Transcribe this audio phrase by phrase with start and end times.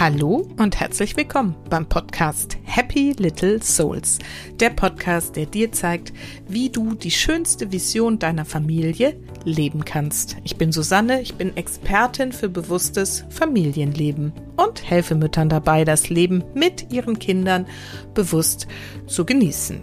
[0.00, 4.18] Hallo und herzlich willkommen beim Podcast Happy Little Souls.
[4.58, 6.14] Der Podcast, der dir zeigt,
[6.48, 10.38] wie du die schönste Vision deiner Familie leben kannst.
[10.42, 16.44] Ich bin Susanne, ich bin Expertin für bewusstes Familienleben und helfe Müttern dabei, das Leben
[16.54, 17.66] mit ihren Kindern
[18.14, 18.68] bewusst
[19.06, 19.82] zu genießen.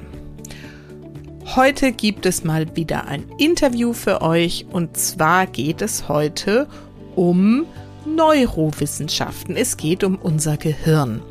[1.56, 6.68] Heute gibt es mal wieder ein Interview für euch und zwar geht es heute
[7.16, 7.68] um
[8.16, 9.56] Neurowissenschaften.
[9.56, 11.22] Es geht um unser Gehirn.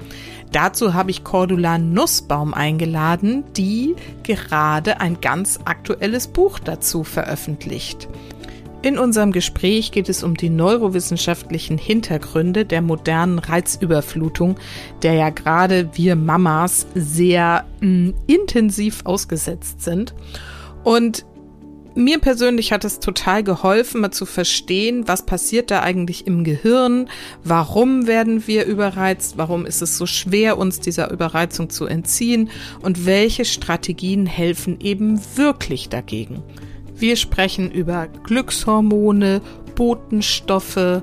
[0.53, 8.09] Dazu habe ich Cordula Nussbaum eingeladen, die gerade ein ganz aktuelles Buch dazu veröffentlicht.
[8.83, 14.57] In unserem Gespräch geht es um die neurowissenschaftlichen Hintergründe der modernen Reizüberflutung,
[15.03, 20.15] der ja gerade wir Mamas sehr mh, mm, intensiv ausgesetzt sind.
[20.85, 21.27] Und
[21.97, 27.09] mir persönlich hat es total geholfen, mal zu verstehen, was passiert da eigentlich im Gehirn,
[27.43, 32.51] warum werden wir überreizt, warum ist es so schwer, uns dieser Überreizung zu entziehen
[32.83, 36.43] und welche Strategien helfen eben wirklich dagegen.
[36.95, 39.41] Wir sprechen über Glückshormone,
[39.75, 41.03] Botenstoffe,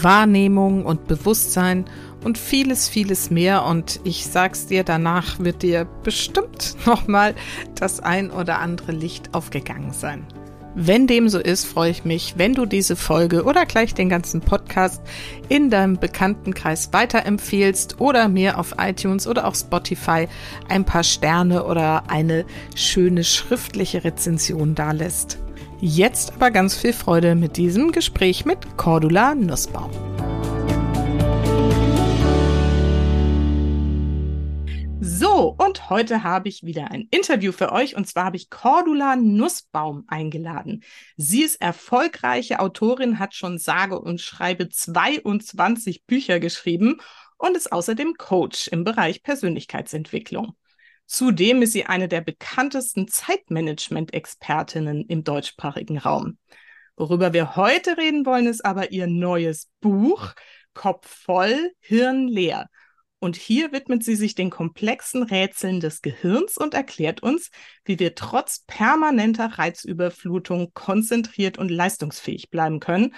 [0.00, 1.84] Wahrnehmung und Bewusstsein
[2.24, 3.64] und vieles, vieles mehr.
[3.64, 7.34] Und ich sag's dir, danach wird dir bestimmt nochmal
[7.74, 10.26] das ein oder andere Licht aufgegangen sein.
[10.76, 14.40] Wenn dem so ist, freue ich mich, wenn du diese Folge oder gleich den ganzen
[14.40, 15.00] Podcast
[15.48, 20.26] in deinem Bekanntenkreis weiterempfehlst oder mir auf iTunes oder auf Spotify
[20.68, 25.38] ein paar Sterne oder eine schöne schriftliche Rezension dalässt.
[25.80, 29.90] Jetzt aber ganz viel Freude mit diesem Gespräch mit Cordula Nussbaum.
[35.06, 39.16] So, und heute habe ich wieder ein Interview für euch und zwar habe ich Cordula
[39.16, 40.82] Nussbaum eingeladen.
[41.18, 47.02] Sie ist erfolgreiche Autorin, hat schon sage und schreibe 22 Bücher geschrieben
[47.36, 50.56] und ist außerdem Coach im Bereich Persönlichkeitsentwicklung.
[51.04, 56.38] Zudem ist sie eine der bekanntesten Zeitmanagement-Expertinnen im deutschsprachigen Raum.
[56.96, 60.32] Worüber wir heute reden wollen, ist aber ihr neues Buch
[60.72, 62.70] Kopf voll, Hirn leer.
[63.18, 67.50] Und hier widmet sie sich den komplexen Rätseln des Gehirns und erklärt uns,
[67.84, 73.14] wie wir trotz permanenter Reizüberflutung konzentriert und leistungsfähig bleiben können.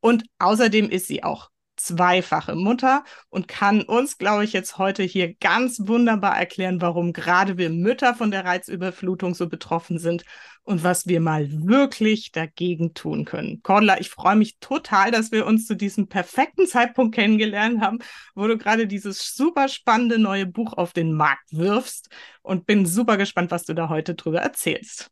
[0.00, 5.34] Und außerdem ist sie auch zweifache Mutter und kann uns, glaube ich, jetzt heute hier
[5.34, 10.24] ganz wunderbar erklären, warum gerade wir Mütter von der Reizüberflutung so betroffen sind
[10.68, 13.62] und was wir mal wirklich dagegen tun können.
[13.62, 18.00] Cordula, ich freue mich total, dass wir uns zu diesem perfekten Zeitpunkt kennengelernt haben,
[18.34, 22.10] wo du gerade dieses super spannende neue Buch auf den Markt wirfst
[22.42, 25.10] und bin super gespannt, was du da heute drüber erzählst.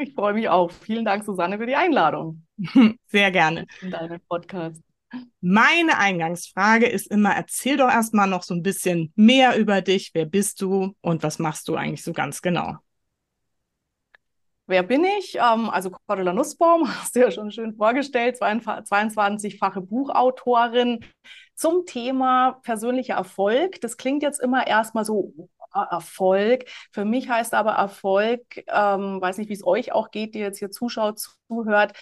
[0.00, 0.72] Ich freue mich auch.
[0.72, 2.44] Vielen Dank, Susanne, für die Einladung.
[3.06, 3.66] Sehr gerne.
[3.82, 4.82] In deinen Podcast.
[5.40, 10.10] Meine Eingangsfrage ist immer, erzähl doch erstmal noch so ein bisschen mehr über dich.
[10.12, 12.78] Wer bist du und was machst du eigentlich so ganz genau?
[14.68, 15.36] Wer bin ich?
[15.36, 21.04] Ähm, also Cordula Nussbaum, hast du ja schon schön vorgestellt, 22-fache Buchautorin
[21.54, 23.80] zum Thema persönlicher Erfolg.
[23.80, 25.32] Das klingt jetzt immer erstmal so
[25.74, 26.64] äh, Erfolg.
[26.92, 30.58] Für mich heißt aber Erfolg, ähm, weiß nicht, wie es euch auch geht, die jetzt
[30.58, 31.92] hier zuschaut, zuhört,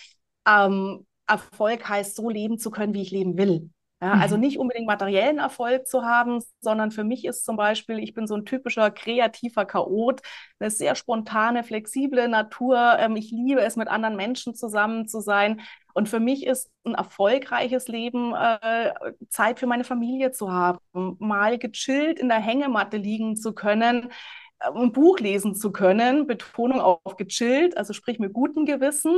[0.49, 3.71] ähm, Erfolg heißt, so leben zu können, wie ich leben will.
[4.05, 4.43] Ja, also mhm.
[4.43, 8.35] Nicht unbedingt materiellen Erfolg zu haben, sondern für mich ist zum Beispiel, ich bin so
[8.35, 10.21] ein typischer kreativer Chaot,
[10.59, 12.99] eine sehr spontane, flexible Natur.
[12.99, 15.63] Ähm, ich liebe es, mit anderen Menschen zusammen zu sein.
[15.95, 18.93] Und für mich ist ein erfolgreiches Leben äh,
[19.31, 20.81] Zeit für meine Familie zu haben,
[21.19, 24.11] mal gechillt in der Hängematte liegen zu können,
[24.59, 29.15] äh, ein Buch lesen zu können, Betonung auf gechillt, also sprich mit gutem Gewissen,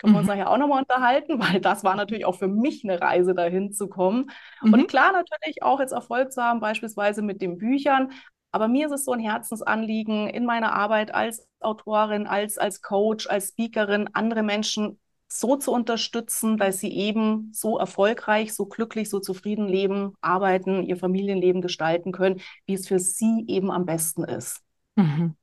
[0.00, 0.34] können wir uns mhm.
[0.34, 3.88] nachher auch nochmal unterhalten, weil das war natürlich auch für mich eine Reise, dahin zu
[3.88, 4.30] kommen.
[4.62, 4.74] Mhm.
[4.74, 8.12] Und klar, natürlich auch jetzt Erfolg zu haben, beispielsweise mit den Büchern.
[8.52, 13.28] Aber mir ist es so ein Herzensanliegen, in meiner Arbeit als Autorin, als, als Coach,
[13.28, 14.98] als Speakerin, andere Menschen
[15.32, 20.96] so zu unterstützen, dass sie eben so erfolgreich, so glücklich, so zufrieden leben, arbeiten, ihr
[20.96, 24.60] Familienleben gestalten können, wie es für sie eben am besten ist.
[24.96, 25.36] Mhm.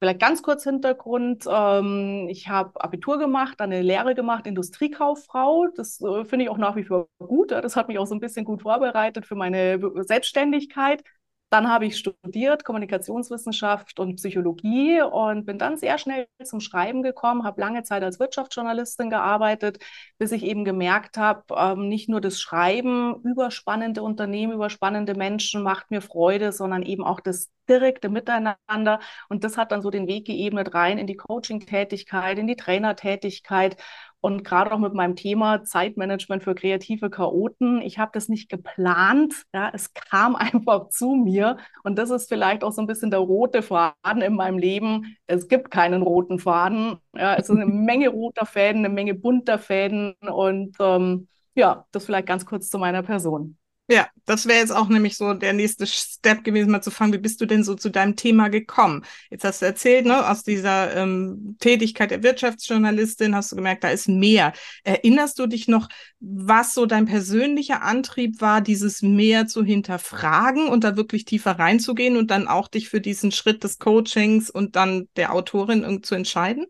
[0.00, 1.44] Vielleicht ganz kurz Hintergrund.
[1.50, 5.66] Ähm, ich habe Abitur gemacht, dann eine Lehre gemacht, Industriekauffrau.
[5.74, 7.50] Das äh, finde ich auch nach wie vor gut.
[7.50, 11.02] Das hat mich auch so ein bisschen gut vorbereitet für meine Selbstständigkeit.
[11.50, 17.44] Dann habe ich studiert Kommunikationswissenschaft und Psychologie und bin dann sehr schnell zum Schreiben gekommen,
[17.44, 19.78] habe lange Zeit als Wirtschaftsjournalistin gearbeitet,
[20.18, 25.14] bis ich eben gemerkt habe, ähm, nicht nur das Schreiben über spannende Unternehmen, über spannende
[25.14, 29.00] Menschen macht mir Freude, sondern eben auch das direkte Miteinander.
[29.28, 33.76] Und das hat dann so den Weg geebnet rein in die Coaching-Tätigkeit, in die Trainertätigkeit.
[34.20, 39.44] Und gerade auch mit meinem Thema Zeitmanagement für kreative Chaoten, ich habe das nicht geplant,
[39.54, 41.56] ja, es kam einfach zu mir.
[41.84, 45.16] Und das ist vielleicht auch so ein bisschen der rote Faden in meinem Leben.
[45.26, 46.96] Es gibt keinen roten Faden.
[47.14, 50.14] Ja, es ist eine Menge roter Fäden, eine Menge bunter Fäden.
[50.20, 53.56] Und ähm, ja, das vielleicht ganz kurz zu meiner Person.
[53.90, 57.18] Ja, das wäre jetzt auch nämlich so der nächste Step gewesen, mal zu fragen, wie
[57.18, 59.02] bist du denn so zu deinem Thema gekommen?
[59.30, 63.88] Jetzt hast du erzählt, ne, aus dieser ähm, Tätigkeit der Wirtschaftsjournalistin hast du gemerkt, da
[63.88, 64.52] ist mehr.
[64.84, 65.88] Erinnerst du dich noch,
[66.20, 72.18] was so dein persönlicher Antrieb war, dieses mehr zu hinterfragen und da wirklich tiefer reinzugehen
[72.18, 76.66] und dann auch dich für diesen Schritt des Coachings und dann der Autorin zu entscheiden?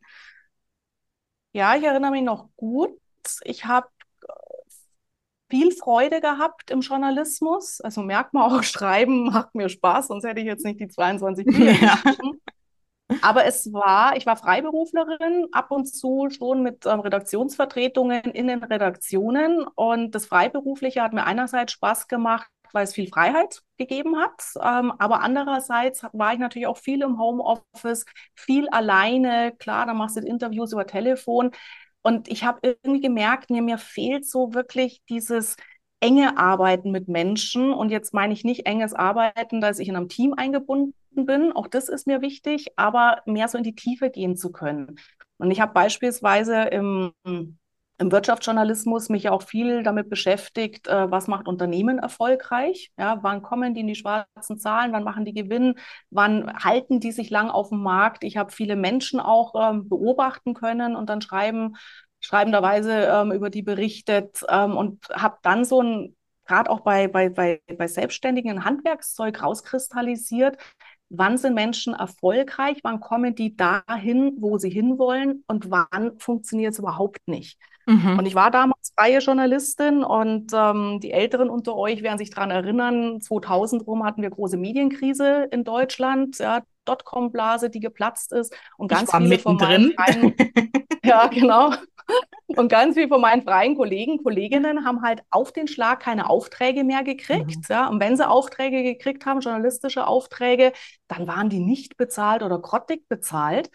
[1.52, 2.90] Ja, ich erinnere mich noch gut.
[3.42, 3.88] Ich habe
[5.50, 7.80] viel Freude gehabt im Journalismus.
[7.80, 11.46] Also merkt man auch, Schreiben macht mir Spaß, sonst hätte ich jetzt nicht die 22
[11.46, 11.98] Bücher ja.
[13.22, 18.62] Aber es war, ich war Freiberuflerin, ab und zu schon mit ähm, Redaktionsvertretungen in den
[18.62, 19.66] Redaktionen.
[19.74, 24.42] Und das Freiberufliche hat mir einerseits Spaß gemacht, weil es viel Freiheit gegeben hat.
[24.62, 28.04] Ähm, aber andererseits war ich natürlich auch viel im Homeoffice,
[28.34, 29.54] viel alleine.
[29.58, 31.52] Klar, da machst du Interviews über Telefon.
[32.02, 35.56] Und ich habe irgendwie gemerkt, mir, mir fehlt so wirklich dieses
[36.00, 37.72] enge Arbeiten mit Menschen.
[37.72, 41.52] Und jetzt meine ich nicht enges Arbeiten, dass ich in einem Team eingebunden bin.
[41.52, 44.96] Auch das ist mir wichtig, aber mehr so in die Tiefe gehen zu können.
[45.38, 47.12] Und ich habe beispielsweise im,
[47.98, 52.92] im Wirtschaftsjournalismus mich auch viel damit beschäftigt, äh, was macht Unternehmen erfolgreich?
[52.96, 54.92] Ja, wann kommen die in die schwarzen Zahlen?
[54.92, 55.74] Wann machen die Gewinn?
[56.10, 58.22] Wann halten die sich lang auf dem Markt?
[58.22, 61.76] Ich habe viele Menschen auch ähm, beobachten können und dann schreiben,
[62.20, 66.16] schreibenderweise ähm, über die berichtet ähm, und habe dann so ein,
[66.46, 70.56] gerade auch bei, bei, bei, bei Selbstständigen, ein Handwerkszeug rauskristallisiert,
[71.10, 76.78] wann sind Menschen erfolgreich, wann kommen die dahin, wo sie hinwollen und wann funktioniert es
[76.78, 77.58] überhaupt nicht.
[77.88, 78.18] Mhm.
[78.18, 82.50] Und ich war damals freie Journalistin und ähm, die Älteren unter euch werden sich daran
[82.50, 88.88] erinnern, 2000 rum hatten wir große Medienkrise in Deutschland, ja, Dotcom-Blase, die geplatzt ist und
[88.88, 89.94] ganz viele mittendrin.
[89.96, 91.72] von meinen freien, ja genau
[92.46, 96.84] und ganz viele von meinen freien Kollegen, Kolleginnen haben halt auf den Schlag keine Aufträge
[96.84, 97.56] mehr gekriegt.
[97.56, 97.62] Mhm.
[97.68, 97.88] Ja?
[97.88, 100.72] Und wenn sie Aufträge gekriegt haben, journalistische Aufträge,
[101.08, 103.70] dann waren die nicht bezahlt oder grottig bezahlt.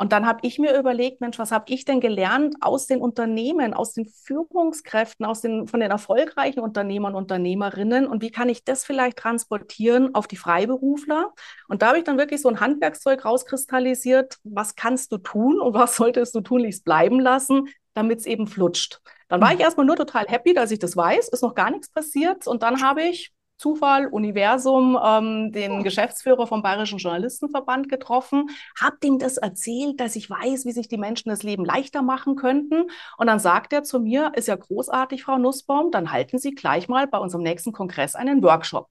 [0.00, 3.74] Und dann habe ich mir überlegt, Mensch, was habe ich denn gelernt aus den Unternehmen,
[3.74, 8.64] aus den Führungskräften, aus den, von den erfolgreichen Unternehmern und Unternehmerinnen und wie kann ich
[8.64, 11.34] das vielleicht transportieren auf die Freiberufler?
[11.68, 15.74] Und da habe ich dann wirklich so ein Handwerkszeug rauskristallisiert, was kannst du tun und
[15.74, 19.00] was solltest du tunlichst bleiben lassen, damit es eben flutscht.
[19.28, 19.64] Dann war ich hm.
[19.64, 22.82] erstmal nur total happy, dass ich das weiß, ist noch gar nichts passiert und dann
[22.82, 28.50] habe ich Zufall, Universum, ähm, den Geschäftsführer vom Bayerischen Journalistenverband getroffen,
[28.80, 32.36] habe ihm das erzählt, dass ich weiß, wie sich die Menschen das Leben leichter machen
[32.36, 32.84] könnten.
[33.16, 36.88] Und dann sagt er zu mir, ist ja großartig, Frau Nussbaum, dann halten Sie gleich
[36.88, 38.88] mal bei unserem nächsten Kongress einen Workshop.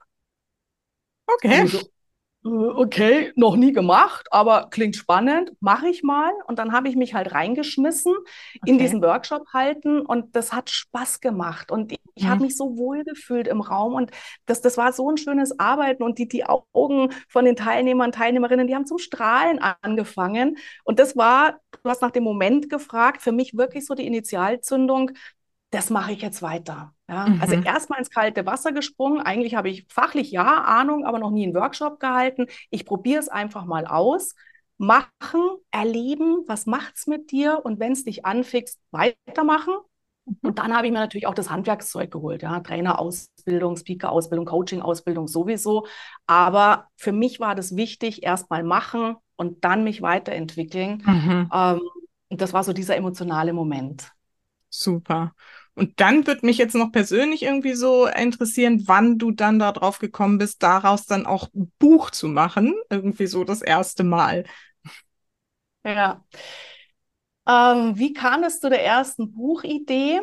[1.28, 1.66] Okay.
[1.66, 1.97] Äh,
[2.44, 6.32] okay, noch nie gemacht, aber klingt spannend, mache ich mal.
[6.48, 8.60] Und dann habe ich mich halt reingeschmissen okay.
[8.66, 11.72] in diesen Workshop halten und das hat Spaß gemacht.
[11.72, 12.30] Und ich, ich mhm.
[12.30, 14.12] habe mich so wohl gefühlt im Raum und
[14.46, 18.68] das, das war so ein schönes Arbeiten und die, die Augen von den Teilnehmern, Teilnehmerinnen,
[18.68, 20.58] die haben zum Strahlen angefangen.
[20.84, 25.12] Und das war, du hast nach dem Moment gefragt, für mich wirklich so die Initialzündung,
[25.72, 26.94] das mache ich jetzt weiter.
[27.10, 27.42] Ja, also mhm.
[27.42, 29.22] Also erstmal ins kalte Wasser gesprungen.
[29.22, 32.48] Eigentlich habe ich fachlich ja Ahnung, aber noch nie einen Workshop gehalten.
[32.70, 34.36] Ich probiere es einfach mal aus.
[34.78, 37.62] Machen, erleben, was macht es mit dir?
[37.64, 39.74] Und wenn es dich anfixt, weitermachen.
[40.26, 40.38] Mhm.
[40.42, 42.44] Und dann habe ich mir natürlich auch das Handwerkszeug geholt.
[42.44, 45.88] Ja, Trainerausbildung, Speaker-Ausbildung, Coaching-Ausbildung sowieso.
[46.28, 51.04] Aber für mich war das wichtig, erstmal machen und dann mich weiterentwickeln.
[51.06, 51.50] Mhm.
[51.54, 51.82] Ähm,
[52.30, 54.12] und das war so dieser emotionale Moment.
[54.70, 55.34] Super.
[55.76, 60.40] Und dann würde mich jetzt noch persönlich irgendwie so interessieren, wann du dann darauf gekommen
[60.40, 62.74] bist, daraus dann auch ein Buch zu machen.
[62.90, 64.46] Irgendwie so das erste Mal.
[65.86, 66.26] Ja.
[67.48, 70.20] Ähm, wie kam es zu der ersten Buchidee?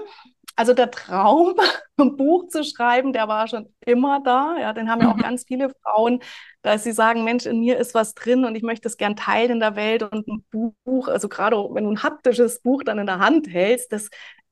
[0.57, 1.55] Also der Traum,
[1.99, 4.57] ein Buch zu schreiben, der war schon immer da.
[4.59, 5.23] Ja, den haben ja auch mhm.
[5.23, 6.21] ganz viele Frauen,
[6.64, 9.52] dass sie sagen, Mensch, in mir ist was drin und ich möchte es gern teilen
[9.52, 10.02] in der Welt.
[10.02, 10.44] Und ein
[10.83, 14.09] Buch, also gerade wenn du ein haptisches Buch dann in der Hand hältst, das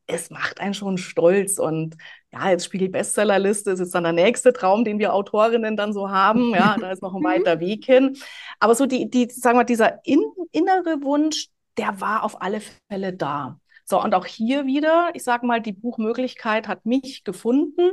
[0.07, 1.59] es macht einen schon stolz.
[1.59, 1.97] Und
[2.31, 6.11] ja, jetzt Spiegel Bestsellerliste ist jetzt dann der nächste Traum, den wir Autorinnen dann so
[6.11, 6.51] haben.
[6.51, 7.25] Ja, da ist noch ein mhm.
[7.25, 8.19] weiter Weg hin.
[8.61, 13.15] Aber so die, die, sagen wir, dieser in, innere Wunsch, der war auf alle Fälle
[13.15, 13.59] da.
[13.85, 17.93] So, und auch hier wieder, ich sage mal, die Buchmöglichkeit hat mich gefunden.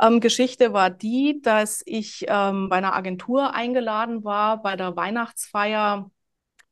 [0.00, 6.10] Ähm, Geschichte war die, dass ich ähm, bei einer Agentur eingeladen war, bei der Weihnachtsfeier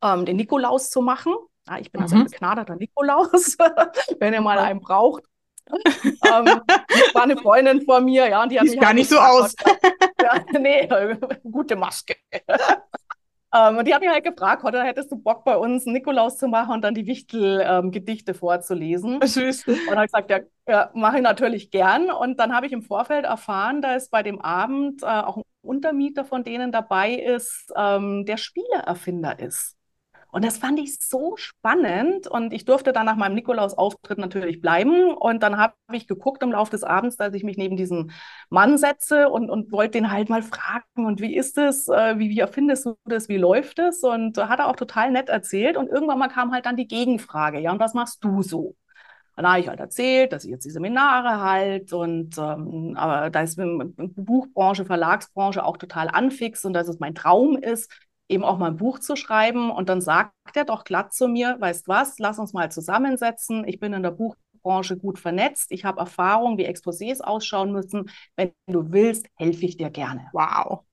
[0.03, 1.35] ähm, den Nikolaus zu machen.
[1.69, 2.25] Ja, ich bin also ein Mhm.
[2.25, 3.57] begnadeter Nikolaus,
[4.21, 5.25] wenn ihr mal einen braucht.
[6.05, 6.63] ähm,
[7.13, 9.19] war eine Freundin von mir, ja, und die hat Sieht mich gar halt nicht so
[9.19, 9.55] aus.
[10.23, 10.89] ja, nee,
[11.51, 12.17] gute Maske.
[13.55, 16.37] Ähm, und die hat mich halt gefragt, heute hättest du Bock bei uns einen Nikolaus
[16.37, 19.21] zu machen und dann die Wichtel-Gedichte vorzulesen.
[19.23, 19.67] Süß.
[19.67, 22.11] Und habe ich gesagt, ja, ja mache ich natürlich gern.
[22.11, 26.25] Und dann habe ich im Vorfeld erfahren, dass bei dem Abend äh, auch ein Untermieter
[26.25, 29.77] von denen dabei ist, ähm, der Spieleerfinder ist.
[30.37, 35.15] Und das fand ich so spannend und ich durfte dann nach meinem Nikolaus-Auftritt natürlich bleiben.
[35.15, 38.13] Und dann habe ich geguckt im Laufe des Abends, dass ich mich neben diesen
[38.51, 42.29] Mann setze und, und wollte den halt mal fragen, und wie ist es, äh, wie,
[42.29, 44.03] wie erfindest du das, wie läuft es?
[44.03, 45.79] Und hat er auch total nett erzählt.
[45.79, 48.77] Und irgendwann mal kam halt dann die Gegenfrage, ja, und was machst du so?
[49.37, 53.41] Dann habe ich halt erzählt, dass ich jetzt die Seminare halt und ähm, aber da
[53.43, 53.59] ist
[53.97, 57.91] Buchbranche, Verlagsbranche auch total anfix und dass es mein Traum ist,
[58.29, 59.71] eben auch mal ein Buch zu schreiben.
[59.71, 63.67] Und dann sagt er doch glatt zu mir, weißt was, lass uns mal zusammensetzen.
[63.67, 65.71] Ich bin in der Buchbranche gut vernetzt.
[65.71, 68.11] Ich habe Erfahrung, wie Exposés ausschauen müssen.
[68.37, 70.29] Wenn du willst, helfe ich dir gerne.
[70.33, 70.85] Wow.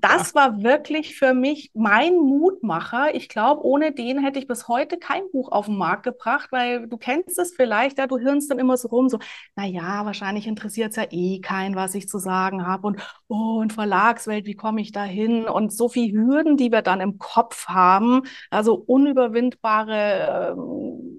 [0.00, 3.14] Das war wirklich für mich mein Mutmacher.
[3.14, 6.88] Ich glaube, ohne den hätte ich bis heute kein Buch auf den Markt gebracht, weil
[6.88, 9.20] du kennst es vielleicht, ja, du hirnst dann immer so rum, so,
[9.54, 13.72] naja, wahrscheinlich interessiert es ja eh keinen, was ich zu sagen habe und, oh, und
[13.72, 15.44] Verlagswelt, wie komme ich da hin?
[15.44, 20.56] Und so viele Hürden, die wir dann im Kopf haben, also unüberwindbare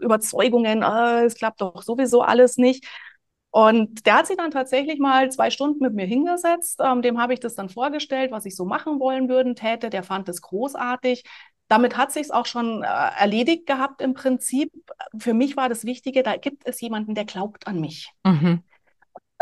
[0.02, 2.86] äh, Überzeugungen, äh, es klappt doch sowieso alles nicht.
[3.54, 6.80] Und der hat sich dann tatsächlich mal zwei Stunden mit mir hingesetzt.
[6.84, 9.92] Ähm, dem habe ich das dann vorgestellt, was ich so machen wollen würden täte.
[9.92, 11.24] Der fand es großartig.
[11.68, 14.72] Damit hat sich es auch schon äh, erledigt gehabt im Prinzip.
[15.20, 18.12] Für mich war das Wichtige, da gibt es jemanden, der glaubt an mich.
[18.24, 18.64] Mhm.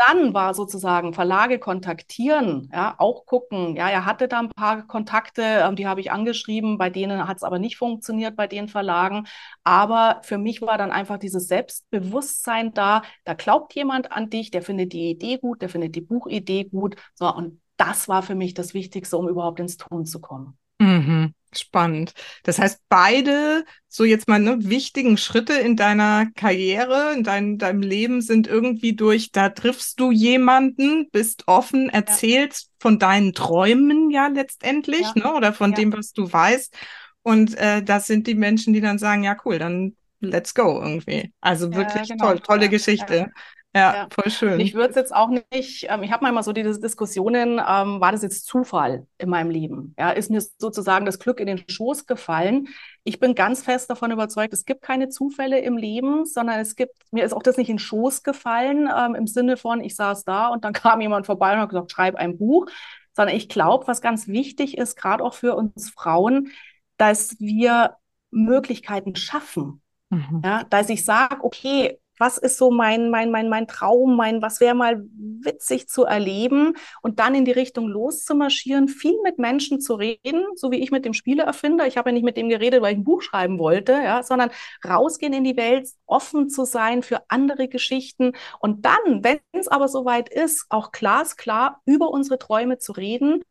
[0.08, 3.76] Dann war sozusagen Verlage kontaktieren, ja, auch gucken.
[3.76, 7.36] Ja, er hatte da ein paar Kontakte, ähm, die habe ich angeschrieben, bei denen hat
[7.36, 9.28] es aber nicht funktioniert, bei den Verlagen.
[9.62, 14.62] Aber für mich war dann einfach dieses Selbstbewusstsein da, da glaubt jemand an dich, der
[14.62, 16.96] findet die Idee gut, der findet die Buchidee gut.
[17.14, 20.58] So, und das war für mich das Wichtigste, um überhaupt ins Tun zu kommen.
[20.80, 21.32] Mhm.
[21.54, 22.14] Spannend.
[22.44, 27.82] Das heißt, beide so jetzt mal ne, wichtigen Schritte in deiner Karriere, in dein, deinem
[27.82, 32.70] Leben sind irgendwie durch, da triffst du jemanden, bist offen, erzählst ja.
[32.80, 35.12] von deinen Träumen ja letztendlich, ja.
[35.16, 35.76] ne, oder von ja.
[35.76, 36.74] dem, was du weißt.
[37.22, 41.32] Und äh, das sind die Menschen, die dann sagen, ja, cool, dann let's go irgendwie.
[41.40, 42.28] Also wirklich genau.
[42.28, 43.30] toll, tolle Geschichte.
[43.74, 44.60] Ja, ja, voll schön.
[44.60, 48.12] Ich würde es jetzt auch nicht, ähm, ich habe manchmal so diese Diskussionen, ähm, war
[48.12, 49.94] das jetzt Zufall in meinem Leben?
[49.98, 52.68] Ja, ist mir sozusagen das Glück in den Schoß gefallen?
[53.04, 56.92] Ich bin ganz fest davon überzeugt, es gibt keine Zufälle im Leben, sondern es gibt,
[57.12, 60.24] mir ist auch das nicht in den Schoß gefallen, ähm, im Sinne von, ich saß
[60.24, 62.66] da und dann kam jemand vorbei und hat gesagt, schreib ein Buch,
[63.14, 66.50] sondern ich glaube, was ganz wichtig ist, gerade auch für uns Frauen,
[66.98, 67.96] dass wir
[68.30, 69.82] Möglichkeiten schaffen.
[70.10, 70.42] Mhm.
[70.44, 74.60] Ja, dass ich sage, okay, was ist so mein, mein, mein, mein Traum, mein, was
[74.60, 75.02] wäre mal
[75.40, 80.70] witzig zu erleben und dann in die Richtung loszumarschieren, viel mit Menschen zu reden, so
[80.70, 81.86] wie ich mit dem Spieleerfinder.
[81.86, 84.50] Ich habe ja nicht mit dem geredet, weil ich ein Buch schreiben wollte, ja, sondern
[84.86, 89.88] rausgehen in die Welt, offen zu sein für andere Geschichten und dann, wenn es aber
[89.88, 93.42] soweit ist, auch glasklar über unsere Träume zu reden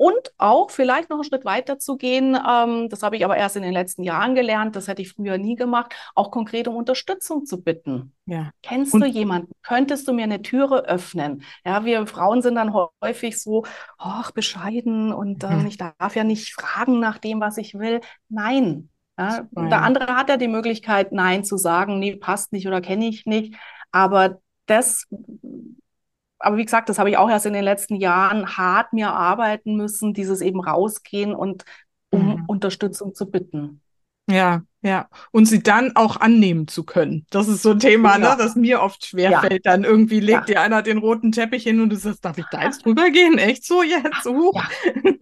[0.00, 3.56] und auch vielleicht noch einen Schritt weiter zu gehen, ähm, das habe ich aber erst
[3.56, 7.44] in den letzten Jahren gelernt, das hätte ich früher nie gemacht, auch konkret um Unterstützung
[7.44, 8.14] zu bitten.
[8.24, 8.50] Ja.
[8.62, 9.52] Kennst und du jemanden?
[9.62, 11.42] Könntest du mir eine Türe öffnen?
[11.66, 13.66] Ja, wir Frauen sind dann häufig so,
[13.98, 15.66] ach, bescheiden und ähm, mhm.
[15.66, 18.00] ich darf ja nicht fragen nach dem, was ich will.
[18.30, 18.88] Nein.
[19.18, 23.06] Ja, der andere hat ja die Möglichkeit, Nein zu sagen, nee, passt nicht oder kenne
[23.06, 23.54] ich nicht.
[23.92, 25.06] Aber das
[26.40, 29.76] aber wie gesagt, das habe ich auch erst in den letzten Jahren hart mir arbeiten
[29.76, 31.64] müssen, dieses eben rausgehen und
[32.10, 32.44] um mhm.
[32.46, 33.82] Unterstützung zu bitten.
[34.28, 35.08] Ja, ja.
[35.32, 37.26] Und sie dann auch annehmen zu können.
[37.30, 38.18] Das ist so ein Thema, ja.
[38.18, 39.64] ne, das mir oft schwerfällt.
[39.64, 39.72] Ja.
[39.72, 40.54] Dann irgendwie legt ja.
[40.54, 43.38] dir einer den roten Teppich hin und du sagst, darf ich da jetzt drüber gehen?
[43.38, 44.26] Echt so jetzt?
[44.26, 44.52] Uh.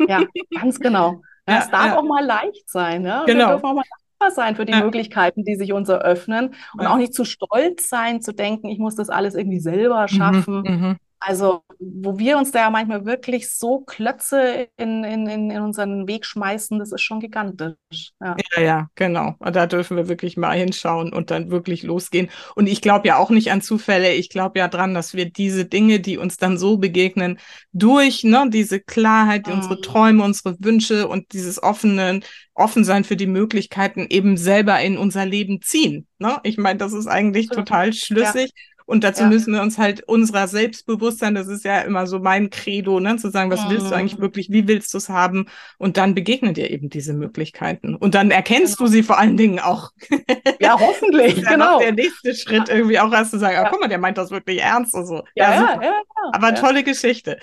[0.09, 0.23] Ja.
[0.55, 1.23] ganz genau.
[1.47, 3.03] es darf auch mal leicht sein.
[3.03, 3.25] Ne?
[3.27, 3.47] Genau.
[3.47, 3.85] Wir dürfen auch mal
[4.19, 6.55] dankbar sein für die Möglichkeiten, die sich uns eröffnen.
[6.75, 10.61] Und auch nicht zu stolz sein, zu denken, ich muss das alles irgendwie selber schaffen.
[10.61, 10.97] Mhm, mh.
[11.21, 16.25] Also, wo wir uns da ja manchmal wirklich so Klötze in, in, in unseren Weg
[16.25, 18.13] schmeißen, das ist schon gigantisch.
[18.21, 19.35] Ja, ja, ja genau.
[19.41, 22.31] Da dürfen wir wirklich mal hinschauen und dann wirklich losgehen.
[22.55, 24.15] Und ich glaube ja auch nicht an Zufälle.
[24.15, 27.39] Ich glaube ja dran, dass wir diese Dinge, die uns dann so begegnen,
[27.73, 29.55] durch ne, diese Klarheit, mhm.
[29.55, 32.21] unsere Träume, unsere Wünsche und dieses offene,
[32.55, 36.07] offen sein für die Möglichkeiten eben selber in unser Leben ziehen.
[36.19, 36.39] Ne?
[36.43, 38.53] Ich meine, das ist eigentlich total schlüssig.
[38.55, 38.78] Ja.
[38.89, 39.29] Und dazu ja.
[39.29, 43.31] müssen wir uns halt unserer Selbstbewusstsein, das ist ja immer so mein Credo, ne, zu
[43.31, 43.71] sagen, was mhm.
[43.71, 44.23] willst du eigentlich mhm.
[44.23, 45.45] wirklich, wie willst du es haben?
[45.77, 47.95] Und dann begegnen dir eben diese Möglichkeiten.
[47.95, 48.89] Und dann erkennst genau.
[48.89, 49.91] du sie vor allen Dingen auch.
[50.61, 51.79] Ja, hoffentlich, ja genau.
[51.79, 53.67] Der nächste Schritt irgendwie auch erst zu sagen, ja.
[53.67, 55.23] oh, guck mal, der meint das wirklich ernst und so.
[55.35, 55.93] Ja, ja, ja,
[56.33, 57.39] Aber tolle Geschichte.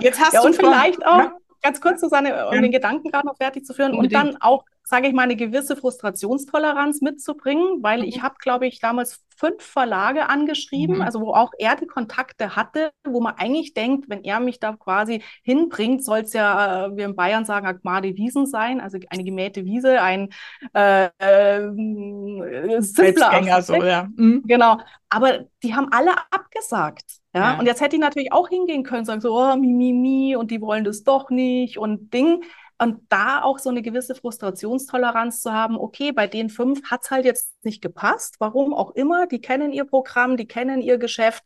[0.00, 1.30] Jetzt hast du und vielleicht auch,
[1.62, 4.22] ganz kurz, Susanne, um den Gedanken gerade noch fertig zu führen Unbedingt.
[4.22, 8.04] und dann auch sage ich mal, eine gewisse Frustrationstoleranz mitzubringen, weil mhm.
[8.04, 11.02] ich habe, glaube ich, damals fünf Verlage angeschrieben, mhm.
[11.02, 14.74] also wo auch er die Kontakte hatte, wo man eigentlich denkt, wenn er mich da
[14.74, 19.24] quasi hinbringt, soll es ja, äh, wir in Bayern sagen, Agmade Wiesen sein, also eine
[19.24, 20.28] gemähte Wiese, ein
[20.74, 24.08] äh, äh, simpler so, ja.
[24.16, 24.42] Mhm.
[24.46, 24.78] Genau.
[25.08, 27.04] Aber die haben alle abgesagt.
[27.34, 27.52] Ja?
[27.52, 27.58] ja?
[27.58, 30.50] und jetzt hätte ich natürlich auch hingehen können, sagen so, oh, mi, mi, mi, und
[30.50, 32.42] die wollen das doch nicht und Ding.
[32.82, 37.12] Und da auch so eine gewisse Frustrationstoleranz zu haben, okay, bei den fünf hat es
[37.12, 41.44] halt jetzt nicht gepasst, warum auch immer, die kennen ihr Programm, die kennen ihr Geschäft,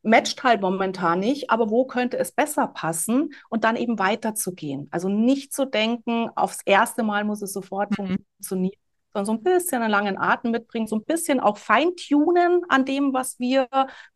[0.00, 4.88] matcht halt momentan nicht, aber wo könnte es besser passen und dann eben weiterzugehen.
[4.90, 8.16] Also nicht zu denken, aufs erste Mal muss es sofort mhm.
[8.38, 8.80] funktionieren,
[9.12, 13.12] sondern so ein bisschen einen langen Atem mitbringen, so ein bisschen auch feintunen an dem,
[13.12, 13.68] was wir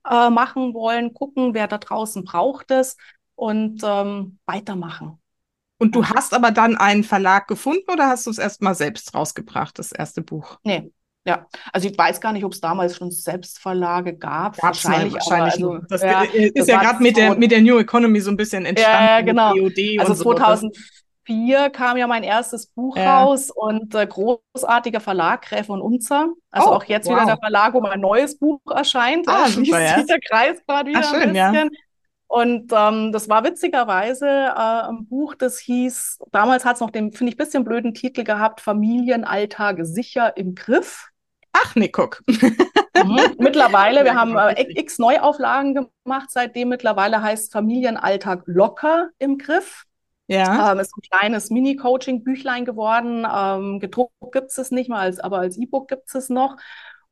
[0.09, 2.97] äh, machen wollen, gucken, wer da draußen braucht es
[3.35, 5.22] und ähm, weitermachen.
[5.82, 9.80] Und du hast aber dann einen Verlag gefunden oder hast du es erstmal selbst rausgebracht,
[9.80, 10.60] das erste Buch?
[10.62, 10.92] Nee.
[11.24, 14.58] Ja, also ich weiß gar nicht, ob es damals schon Selbstverlage gab.
[14.58, 15.14] Gab's wahrscheinlich.
[15.14, 18.30] wahrscheinlich also, das ja, ist das ja gerade mit der, mit der New Economy so
[18.30, 19.04] ein bisschen entstanden.
[19.04, 19.54] Ja, genau.
[19.98, 23.20] also 2004 kam ja mein erstes Buch ja.
[23.20, 26.28] raus und äh, großartiger Verlag, Gräfe und Unzer.
[26.52, 27.16] Also oh, auch jetzt wow.
[27.16, 29.26] wieder der Verlag, wo mein neues Buch erscheint.
[29.26, 30.00] Ah, da super, ja.
[30.00, 31.54] der Kreis gerade wieder Ach, schön, ein bisschen.
[31.54, 31.78] Ja.
[32.32, 37.12] Und ähm, das war witzigerweise äh, ein Buch, das hieß, damals hat es noch den,
[37.12, 41.10] finde ich, bisschen blöden Titel gehabt, Familienalltag sicher im Griff.
[41.52, 42.22] Ach, nee, guck.
[42.26, 43.20] Mhm.
[43.36, 49.84] Mittlerweile, wir haben äh, x Neuauflagen gemacht, seitdem mittlerweile heißt Familienalltag locker im Griff.
[50.26, 50.72] Ja.
[50.72, 53.26] Ähm, ist ein kleines Mini-Coaching-Büchlein geworden.
[53.30, 56.56] Ähm, gedruckt gibt es nicht mal, als, aber als E-Book gibt es noch.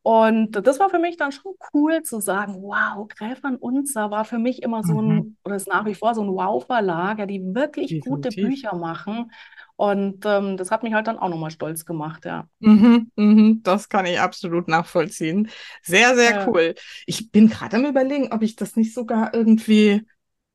[0.02, 4.38] Und das war für mich dann schon cool zu sagen, wow, Gräfern Unzer war für
[4.38, 5.37] mich immer so ein, mhm.
[5.44, 8.11] oder ist nach wie vor so ein Wow-Verlag, die wirklich Definitiv.
[8.11, 9.31] gute Bücher machen.
[9.77, 12.46] Und ähm, das hat mich halt dann auch nochmal stolz gemacht, ja.
[12.61, 15.48] Mhm, mhm, das kann ich absolut nachvollziehen.
[15.83, 16.46] Sehr, sehr ja.
[16.46, 16.74] cool.
[17.07, 20.07] Ich bin gerade am überlegen, ob ich das nicht sogar irgendwie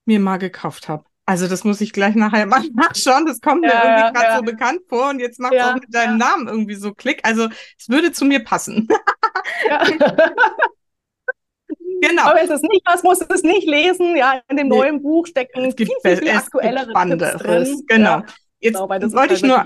[0.06, 1.06] mir mal gekauft habe.
[1.28, 3.26] Also das muss ich gleich nachher mal nachschauen.
[3.26, 4.38] Das kommt mir ja, irgendwie gerade ja.
[4.38, 7.22] so bekannt vor und jetzt macht es auch mit deinem Namen irgendwie so Klick.
[7.24, 8.88] Also es würde zu mir passen.
[12.02, 12.24] genau.
[12.24, 14.16] Aber es ist nicht, was muss es nicht lesen.
[14.16, 14.78] Ja, in dem nee.
[14.78, 17.84] neuen Buch stecken es gibt viel, viel, aktuellere Tipps drin.
[17.88, 18.22] Genau.
[18.60, 19.66] Jetzt genau, wollte ich nur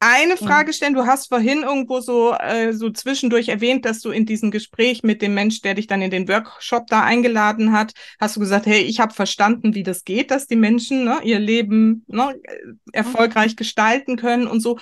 [0.00, 0.38] eine mhm.
[0.38, 0.94] Frage stellen.
[0.94, 5.20] Du hast vorhin irgendwo so, äh, so zwischendurch erwähnt, dass du in diesem Gespräch mit
[5.20, 8.80] dem Mensch, der dich dann in den Workshop da eingeladen hat, hast du gesagt, hey,
[8.80, 12.34] ich habe verstanden, wie das geht, dass die Menschen ne, ihr Leben ne,
[12.92, 14.78] erfolgreich gestalten können und so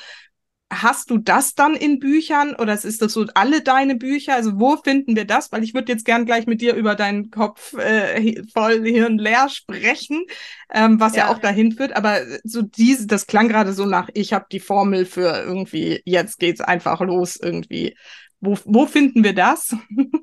[0.70, 4.34] hast du das dann in Büchern oder ist das so alle deine Bücher?
[4.34, 5.50] Also wo finden wir das?
[5.50, 9.48] Weil ich würde jetzt gern gleich mit dir über deinen Kopf äh, voll Hirn leer
[9.48, 10.24] sprechen,
[10.72, 11.24] ähm, was ja.
[11.24, 11.32] ja.
[11.32, 11.96] auch dahin führt.
[11.96, 16.38] Aber so diese, das klang gerade so nach, ich habe die Formel für irgendwie, jetzt
[16.38, 17.96] geht's einfach los irgendwie.
[18.40, 19.74] Wo, wo finden wir das?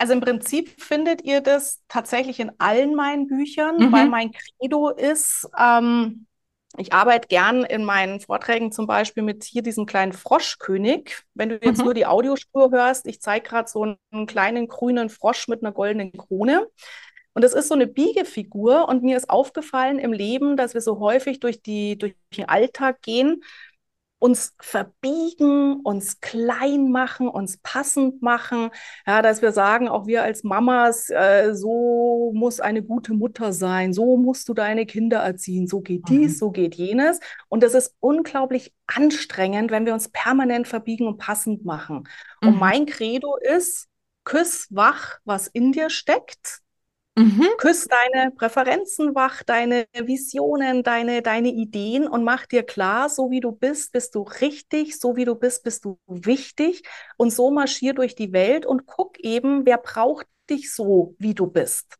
[0.00, 3.92] Also im Prinzip findet ihr das tatsächlich in allen meinen Büchern, mhm.
[3.92, 6.27] weil mein Credo ist, ähm,
[6.78, 11.16] ich arbeite gern in meinen Vorträgen zum Beispiel mit hier diesem kleinen Froschkönig.
[11.34, 11.84] Wenn du jetzt mhm.
[11.84, 16.12] nur die Audiospur hörst, ich zeige gerade so einen kleinen grünen Frosch mit einer goldenen
[16.12, 16.68] Krone.
[17.34, 18.88] Und das ist so eine Biegefigur.
[18.88, 23.02] Und mir ist aufgefallen im Leben, dass wir so häufig durch, die, durch den Alltag
[23.02, 23.42] gehen
[24.18, 28.70] uns verbiegen, uns klein machen, uns passend machen,
[29.06, 33.92] ja, dass wir sagen, auch wir als Mamas, äh, so muss eine gute Mutter sein,
[33.92, 36.38] so musst du deine Kinder erziehen, so geht dies, mhm.
[36.38, 37.20] so geht jenes.
[37.48, 42.08] Und das ist unglaublich anstrengend, wenn wir uns permanent verbiegen und passend machen.
[42.42, 42.48] Mhm.
[42.48, 43.88] Und mein Credo ist,
[44.24, 46.60] küss wach, was in dir steckt
[47.18, 47.48] Mhm.
[47.58, 53.40] Küss deine Präferenzen wach, deine Visionen, deine, deine Ideen und mach dir klar, so wie
[53.40, 56.82] du bist, bist du richtig, so wie du bist, bist du wichtig.
[57.16, 61.48] Und so marschier durch die Welt und guck eben, wer braucht dich so, wie du
[61.48, 61.96] bist.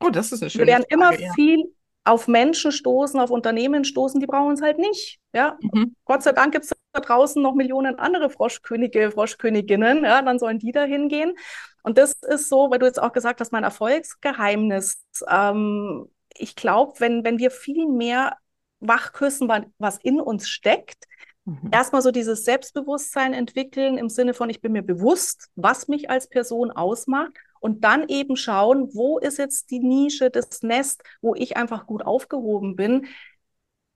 [0.00, 1.32] Oh, das ist eine schöne Wir werden Frage, immer ja.
[1.34, 5.20] viel auf Menschen stoßen, auf Unternehmen stoßen, die brauchen es halt nicht.
[5.34, 5.94] Ja, mhm.
[6.04, 10.04] Gott sei Dank gibt es da draußen noch Millionen andere Froschkönige, Froschköniginnen.
[10.04, 11.34] Ja, dann sollen die da hingehen.
[11.82, 15.02] Und das ist so, weil du jetzt auch gesagt hast, mein Erfolgsgeheimnis.
[15.28, 18.36] Ähm, ich glaube, wenn, wenn wir viel mehr
[18.80, 21.06] wachküssen, was in uns steckt,
[21.44, 21.70] mhm.
[21.70, 26.28] erstmal so dieses Selbstbewusstsein entwickeln im Sinne von, ich bin mir bewusst, was mich als
[26.28, 31.56] Person ausmacht und dann eben schauen, wo ist jetzt die Nische, das Nest, wo ich
[31.56, 33.06] einfach gut aufgehoben bin.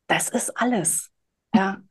[0.07, 1.11] Das ist alles.
[1.55, 1.83] Ja.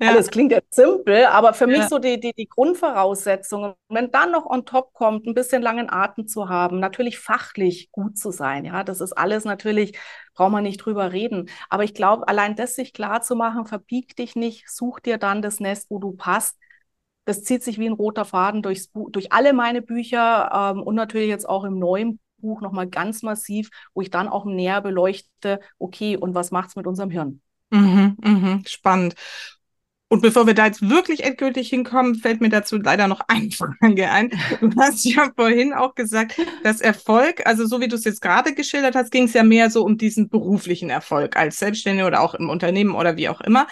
[0.00, 0.14] Ja.
[0.14, 4.46] Das klingt jetzt simpel, aber für mich so die, die, die Grundvoraussetzungen, wenn dann noch
[4.46, 8.84] on top kommt, ein bisschen langen Atem zu haben, natürlich fachlich gut zu sein, ja,
[8.84, 9.98] das ist alles natürlich,
[10.34, 11.50] braucht man nicht drüber reden.
[11.68, 15.42] Aber ich glaube, allein das sich klar zu machen, verbieg dich nicht, such dir dann
[15.42, 16.56] das Nest, wo du passt.
[17.24, 21.28] Das zieht sich wie ein roter Faden durchs durch alle meine Bücher ähm, und natürlich
[21.28, 26.16] jetzt auch im neuen Buch nochmal ganz massiv, wo ich dann auch näher beleuchte, okay,
[26.16, 27.42] und was macht's mit unserem Hirn?
[27.70, 29.14] Mhm, mhm, spannend.
[30.10, 34.10] Und bevor wir da jetzt wirklich endgültig hinkommen, fällt mir dazu leider noch eine Frage
[34.10, 34.30] ein.
[34.60, 38.54] Du hast ja vorhin auch gesagt, dass Erfolg, also so wie du es jetzt gerade
[38.54, 42.34] geschildert hast, ging es ja mehr so um diesen beruflichen Erfolg als Selbstständige oder auch
[42.34, 43.66] im Unternehmen oder wie auch immer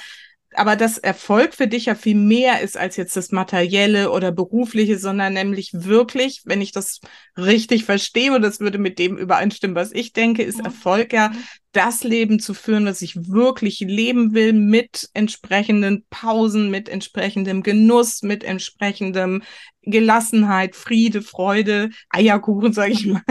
[0.57, 4.99] aber dass Erfolg für dich ja viel mehr ist als jetzt das Materielle oder Berufliche,
[4.99, 7.01] sondern nämlich wirklich, wenn ich das
[7.37, 11.37] richtig verstehe, und das würde mit dem übereinstimmen, was ich denke, ist Erfolg ja, mhm.
[11.73, 18.23] das Leben zu führen, was ich wirklich leben will, mit entsprechenden Pausen, mit entsprechendem Genuss,
[18.23, 19.43] mit entsprechendem
[19.83, 23.23] Gelassenheit, Friede, Freude, Eierkuchen, sage ich mal.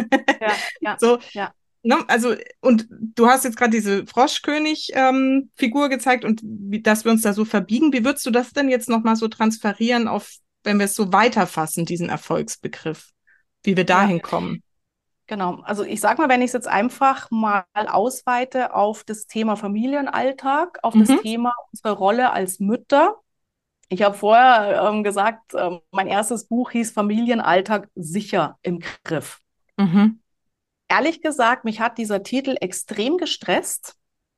[0.41, 1.53] Ja, ja, so, ja
[1.85, 7.11] ne, also, und du hast jetzt gerade diese Froschkönig-Figur ähm, gezeigt und wie, dass wir
[7.11, 7.93] uns da so verbiegen.
[7.93, 10.31] Wie würdest du das denn jetzt nochmal so transferieren auf,
[10.63, 13.11] wenn wir es so weiterfassen, diesen Erfolgsbegriff,
[13.63, 14.21] wie wir dahin ja.
[14.21, 14.63] kommen?
[15.27, 19.55] Genau, also ich sag mal, wenn ich es jetzt einfach mal ausweite auf das Thema
[19.55, 21.05] Familienalltag, auf mhm.
[21.05, 23.15] das Thema unsere Rolle als Mütter.
[23.89, 29.39] Ich habe vorher ähm, gesagt, ähm, mein erstes Buch hieß Familienalltag sicher im Griff.
[29.77, 30.19] Mhm
[30.87, 33.95] ehrlich gesagt, mich hat dieser Titel extrem gestresst.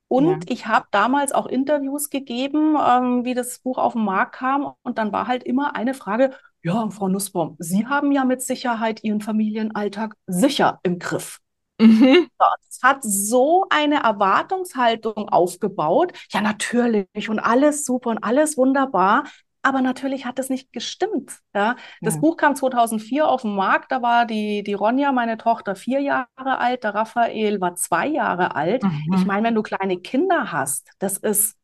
[0.10, 0.53] Und ja.
[0.53, 4.73] ich habe damals auch Interviews gegeben, ähm, wie das Buch auf den Markt kam.
[4.83, 6.31] Und dann war halt immer eine Frage,
[6.63, 11.39] ja, Frau Nussbaum, Sie haben ja mit Sicherheit Ihren Familienalltag sicher im Griff.
[11.79, 12.27] Mhm.
[12.69, 16.13] Es hat so eine Erwartungshaltung aufgebaut.
[16.31, 19.25] Ja, natürlich und alles super und alles wunderbar.
[19.67, 21.39] Aber natürlich hat das nicht gestimmt.
[21.53, 21.75] Ja?
[21.99, 22.21] Das ja.
[22.21, 23.91] Buch kam 2004 auf den Markt.
[23.91, 26.86] Da war die, die Ronja, meine Tochter, vier Jahre alt.
[26.86, 28.84] Der Raphael war zwei Jahre alt.
[28.84, 29.13] Mhm.
[29.13, 31.58] Ich meine, wenn du kleine Kinder hast, das ist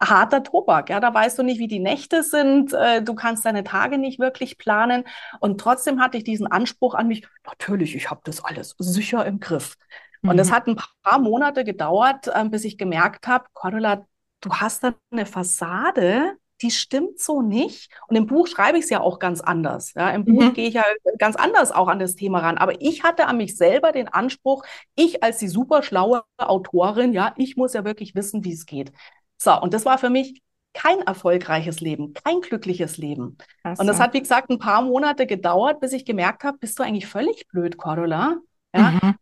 [0.00, 0.88] harter Tobak.
[0.88, 2.72] Ja, da weißt du nicht, wie die Nächte sind.
[2.72, 5.04] Äh, du kannst deine Tage nicht wirklich planen.
[5.40, 7.28] Und trotzdem hatte ich diesen Anspruch an mich.
[7.44, 9.76] Natürlich, ich habe das alles sicher im Griff.
[10.22, 10.30] Mhm.
[10.30, 14.06] Und es hat ein paar Monate gedauert, ähm, bis ich gemerkt habe, Cordula,
[14.40, 17.90] du hast da eine Fassade, die stimmt so nicht.
[18.08, 19.94] Und im Buch schreibe ich es ja auch ganz anders.
[19.94, 20.52] Ja, Im Buch mhm.
[20.54, 20.84] gehe ich ja
[21.18, 22.58] ganz anders auch an das Thema ran.
[22.58, 27.34] Aber ich hatte an mich selber den Anspruch, ich als die super schlaue Autorin, ja,
[27.36, 28.92] ich muss ja wirklich wissen, wie es geht.
[29.36, 30.42] So, und das war für mich
[30.74, 33.38] kein erfolgreiches Leben, kein glückliches Leben.
[33.64, 33.80] So.
[33.80, 36.82] Und das hat, wie gesagt, ein paar Monate gedauert, bis ich gemerkt habe, bist du
[36.82, 38.36] eigentlich völlig blöd, Cordula?
[38.74, 39.14] Ja, mhm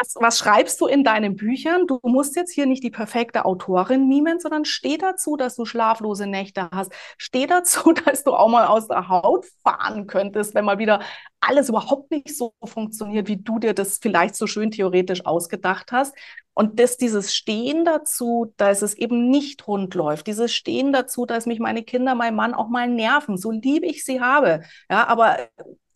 [0.00, 1.86] was, was schreibst du in deinen Büchern?
[1.86, 6.26] Du musst jetzt hier nicht die perfekte Autorin mimen, sondern steh dazu, dass du schlaflose
[6.26, 6.92] Nächte hast.
[7.18, 11.00] Steh dazu, dass du auch mal aus der Haut fahren könntest, wenn mal wieder
[11.40, 16.14] alles überhaupt nicht so funktioniert, wie du dir das vielleicht so schön theoretisch ausgedacht hast.
[16.54, 21.46] Und das, dieses Stehen dazu, dass es eben nicht rund läuft, dieses Stehen dazu, dass
[21.46, 24.62] mich meine Kinder, mein Mann auch mal nerven, so lieb ich sie habe.
[24.90, 25.38] Ja, aber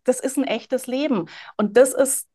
[0.04, 1.26] das ist ein echtes Leben.
[1.56, 2.28] Und das ist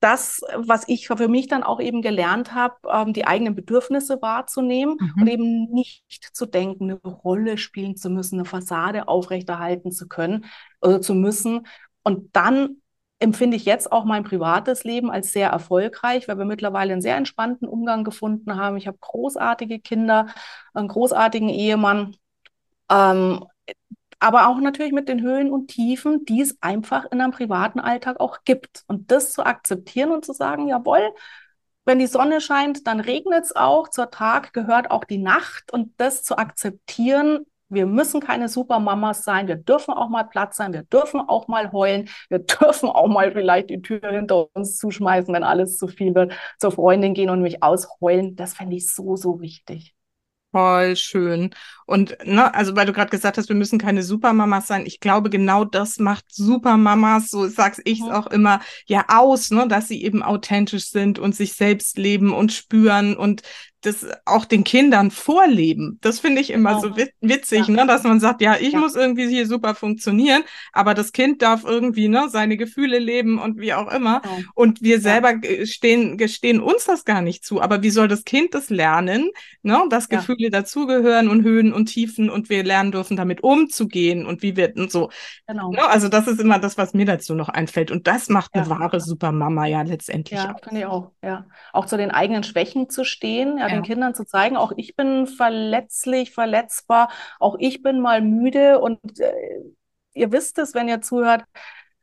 [0.00, 4.96] das, was ich für mich dann auch eben gelernt habe, ähm, die eigenen Bedürfnisse wahrzunehmen
[4.98, 5.22] mhm.
[5.22, 10.44] und eben nicht zu denken, eine Rolle spielen zu müssen, eine Fassade aufrechterhalten zu können
[10.82, 11.66] oder zu müssen.
[12.02, 12.76] Und dann
[13.20, 17.16] empfinde ich jetzt auch mein privates Leben als sehr erfolgreich, weil wir mittlerweile einen sehr
[17.16, 18.76] entspannten Umgang gefunden haben.
[18.76, 20.28] Ich habe großartige Kinder,
[20.74, 22.16] einen großartigen Ehemann.
[22.90, 23.44] Ähm,
[24.20, 28.20] aber auch natürlich mit den Höhen und Tiefen, die es einfach in einem privaten Alltag
[28.20, 28.84] auch gibt.
[28.86, 31.12] Und das zu akzeptieren und zu sagen, jawohl,
[31.86, 33.88] wenn die Sonne scheint, dann regnet es auch.
[33.88, 35.72] Zur Tag gehört auch die Nacht.
[35.72, 39.48] Und das zu akzeptieren, wir müssen keine Supermamas sein.
[39.48, 40.72] Wir dürfen auch mal Platz sein.
[40.72, 42.08] Wir dürfen auch mal heulen.
[42.28, 46.34] Wir dürfen auch mal vielleicht die Tür hinter uns zuschmeißen, wenn alles zu viel wird.
[46.58, 48.36] Zur Freundin gehen und mich ausheulen.
[48.36, 49.94] Das fände ich so, so wichtig.
[50.52, 51.54] Voll schön.
[51.86, 54.84] Und ne, also weil du gerade gesagt hast, wir müssen keine Supermamas sein.
[54.84, 58.10] Ich glaube, genau das macht Supermamas, so sag's ich mhm.
[58.10, 62.52] auch immer, ja aus, ne, dass sie eben authentisch sind und sich selbst leben und
[62.52, 63.42] spüren und
[63.82, 65.98] das auch den Kindern vorleben.
[66.02, 66.94] Das finde ich immer genau.
[66.94, 67.74] so witzig, ja.
[67.74, 67.86] ne?
[67.86, 68.78] dass man sagt, ja, ich ja.
[68.78, 73.58] muss irgendwie hier super funktionieren, aber das Kind darf irgendwie ne, seine Gefühle leben und
[73.58, 74.20] wie auch immer.
[74.54, 75.64] Und wir selber ja.
[75.64, 77.62] stehen, gestehen uns das gar nicht zu.
[77.62, 79.30] Aber wie soll das Kind das lernen,
[79.62, 79.82] ne?
[79.88, 84.56] dass Gefühle dazugehören und Höhen und Tiefen und wir lernen dürfen, damit umzugehen und wie
[84.56, 85.10] wir und so.
[85.46, 85.70] Genau.
[85.70, 85.86] Ne?
[85.88, 87.90] Also das ist immer das, was mir dazu noch einfällt.
[87.90, 90.38] Und das macht eine wahre Supermama ja letztendlich.
[90.38, 91.12] Ja, finde ich auch.
[91.22, 91.46] Ja.
[91.72, 95.26] Auch zu den eigenen Schwächen zu stehen, ja, den Kindern zu zeigen, auch ich bin
[95.26, 99.60] verletzlich, verletzbar, auch ich bin mal müde und äh,
[100.14, 101.44] ihr wisst es, wenn ihr zuhört,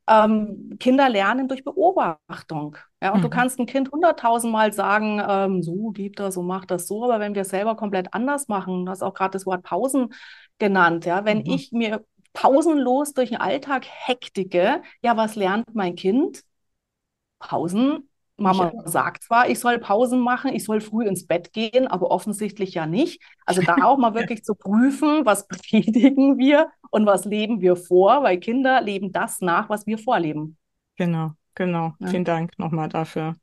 [0.08, 2.77] ähm, Kinder lernen durch Beobachtung.
[3.01, 3.23] Ja, und mhm.
[3.23, 7.19] du kannst ein Kind hunderttausendmal sagen, ähm, so liebt er, so macht das so, aber
[7.19, 10.13] wenn wir es selber komplett anders machen, du hast auch gerade das Wort Pausen
[10.60, 11.45] genannt, ja, wenn mhm.
[11.47, 12.03] ich mir
[12.34, 16.43] pausenlos durch den Alltag hektige, ja, was lernt mein Kind?
[17.39, 18.07] Pausen
[18.38, 22.73] Mama sagt zwar, ich soll Pausen machen, ich soll früh ins Bett gehen, aber offensichtlich
[22.76, 23.21] ja nicht.
[23.45, 28.23] Also da auch mal wirklich zu prüfen, was predigen wir und was leben wir vor,
[28.23, 30.58] weil Kinder leben das nach, was wir vorleben.
[30.97, 31.93] Genau, genau.
[32.00, 32.08] Ja.
[32.08, 33.36] Vielen Dank nochmal dafür.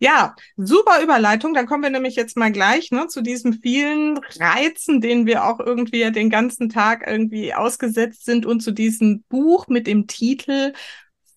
[0.00, 1.54] Ja, super Überleitung.
[1.54, 5.58] Dann kommen wir nämlich jetzt mal gleich ne, zu diesen vielen Reizen, denen wir auch
[5.58, 10.72] irgendwie den ganzen Tag irgendwie ausgesetzt sind und zu diesem Buch mit dem Titel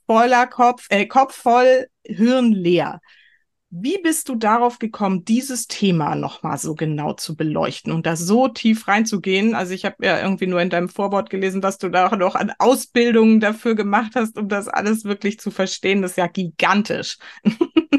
[0.06, 3.00] voller Kopf, äh, Kopf voll, Hirn leer.
[3.74, 8.50] Wie bist du darauf gekommen, dieses Thema nochmal so genau zu beleuchten und da so
[8.50, 9.56] tief reinzugehen?
[9.56, 12.52] Also ich habe ja irgendwie nur in deinem Vorwort gelesen, dass du da noch an
[12.60, 16.02] Ausbildungen dafür gemacht hast, um das alles wirklich zu verstehen.
[16.02, 17.18] Das ist ja gigantisch.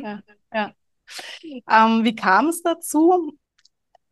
[0.03, 0.21] Ja,
[0.53, 0.73] ja.
[1.69, 3.33] Ähm, wie kam es dazu?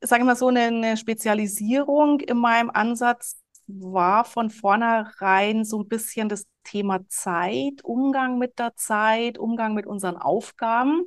[0.00, 3.39] Sagen wir mal so eine, eine Spezialisierung in meinem Ansatz
[3.78, 9.86] war von vornherein so ein bisschen das Thema Zeit, Umgang mit der Zeit, Umgang mit
[9.86, 11.04] unseren Aufgaben.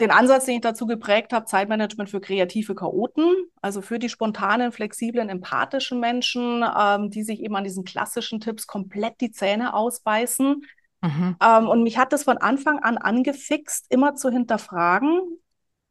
[0.00, 3.26] Den Ansatz, den ich dazu geprägt habe, Zeitmanagement für kreative Chaoten,
[3.62, 8.66] also für die spontanen, flexiblen, empathischen Menschen, ähm, die sich eben an diesen klassischen Tipps
[8.66, 10.64] komplett die Zähne ausbeißen.
[11.00, 11.36] Mhm.
[11.40, 15.20] Ähm, und mich hat das von Anfang an angefixt, immer zu hinterfragen,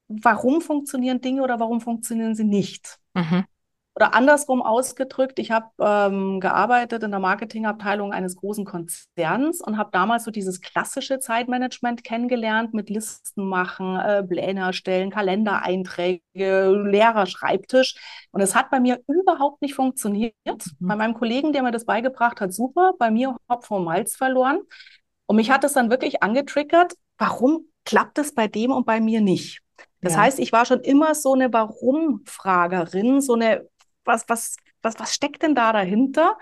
[0.08, 3.00] warum funktionieren Dinge oder warum funktionieren sie nicht.
[3.14, 3.46] Mhm.
[3.96, 9.92] Oder andersrum ausgedrückt, ich habe ähm, gearbeitet in der Marketingabteilung eines großen Konzerns und habe
[9.92, 17.96] damals so dieses klassische Zeitmanagement kennengelernt mit Listen machen, äh, Pläne erstellen, Kalendereinträge, leerer Schreibtisch.
[18.32, 20.34] Und es hat bei mir überhaupt nicht funktioniert.
[20.46, 20.88] Mhm.
[20.88, 22.94] Bei meinem Kollegen, der mir das beigebracht hat, super.
[22.98, 24.62] Bei mir Hopf vom Malz verloren.
[25.28, 29.22] Und mich hat es dann wirklich angetriggert, warum klappt es bei dem und bei mir
[29.22, 29.62] nicht?
[30.02, 30.20] Das ja.
[30.20, 33.68] heißt, ich war schon immer so eine Warum-Fragerin, so eine
[34.06, 36.38] was, was, was, was steckt denn da dahinter?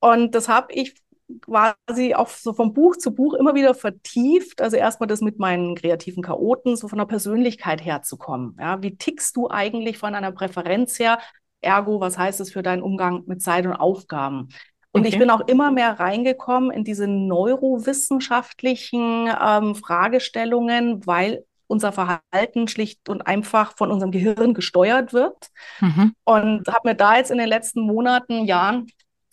[0.00, 0.94] Und das habe ich
[1.40, 4.60] quasi auch so vom Buch zu Buch immer wieder vertieft.
[4.60, 8.56] Also erstmal das mit meinen kreativen Chaoten, so von der Persönlichkeit herzukommen.
[8.60, 11.18] Ja, wie tickst du eigentlich von einer Präferenz her?
[11.60, 14.48] Ergo, was heißt es für deinen Umgang mit Zeit und Aufgaben?
[14.90, 15.10] Und okay.
[15.10, 23.08] ich bin auch immer mehr reingekommen in diese neurowissenschaftlichen ähm, Fragestellungen, weil unser Verhalten schlicht
[23.08, 25.48] und einfach von unserem Gehirn gesteuert wird.
[25.80, 26.12] Mhm.
[26.24, 28.86] Und habe mir da jetzt in den letzten Monaten, Jahren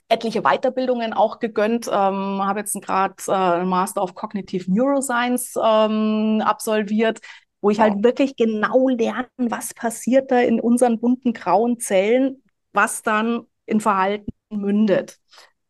[0.07, 1.87] etliche Weiterbildungen auch gegönnt.
[1.87, 7.19] Ähm, habe jetzt gerade äh, einen Master of Cognitive Neuroscience ähm, absolviert,
[7.61, 13.03] wo ich halt wirklich genau lerne, was passiert da in unseren bunten grauen Zellen, was
[13.03, 15.19] dann in Verhalten mündet.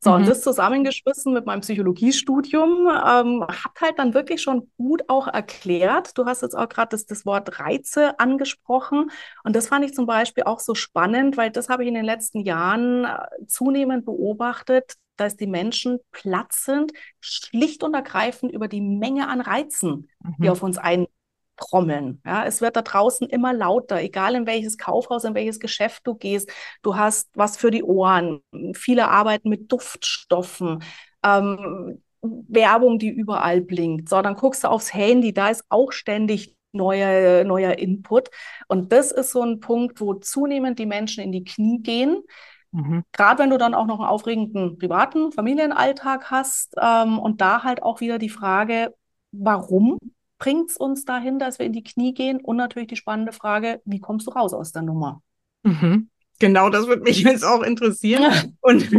[0.02, 0.18] So, mhm.
[0.18, 6.18] und das zusammengeschmissen mit meinem Psychologiestudium ähm, hat halt dann wirklich schon gut auch erklärt.
[6.18, 9.12] Du hast jetzt auch gerade das, das Wort Reize angesprochen.
[9.44, 12.06] Und das fand ich zum Beispiel auch so spannend, weil das habe ich in den
[12.06, 18.82] letzten Jahren äh, zunehmend beobachtet, dass die Menschen platt sind, schlicht und ergreifend über die
[18.82, 20.36] Menge an Reizen, mhm.
[20.40, 21.08] die auf uns ein
[21.60, 22.22] trommeln.
[22.26, 26.16] Ja, es wird da draußen immer lauter, egal in welches Kaufhaus, in welches Geschäft du
[26.16, 26.52] gehst.
[26.82, 28.42] Du hast was für die Ohren.
[28.74, 30.84] Viele arbeiten mit Duftstoffen.
[31.24, 34.10] Ähm, Werbung, die überall blinkt.
[34.10, 38.30] So, dann guckst du aufs Handy, da ist auch ständig neuer, neuer Input.
[38.68, 42.24] Und das ist so ein Punkt, wo zunehmend die Menschen in die Knie gehen.
[42.72, 43.04] Mhm.
[43.12, 47.82] Gerade wenn du dann auch noch einen aufregenden privaten Familienalltag hast ähm, und da halt
[47.82, 48.94] auch wieder die Frage,
[49.32, 49.98] warum
[50.40, 52.40] bringt es uns dahin, dass wir in die Knie gehen?
[52.42, 55.22] Und natürlich die spannende Frage, wie kommst du raus aus der Nummer?
[55.64, 56.10] Mhm.
[56.40, 58.58] Genau, das würde mich jetzt auch interessieren.
[58.62, 58.90] Und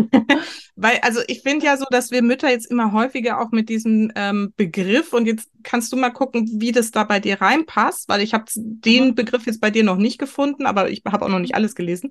[0.80, 4.10] Weil, also ich finde ja so, dass wir Mütter jetzt immer häufiger auch mit diesem
[4.14, 8.22] ähm, Begriff und jetzt kannst du mal gucken, wie das da bei dir reinpasst, weil
[8.22, 9.14] ich habe den mhm.
[9.14, 12.10] Begriff jetzt bei dir noch nicht gefunden, aber ich habe auch noch nicht alles gelesen.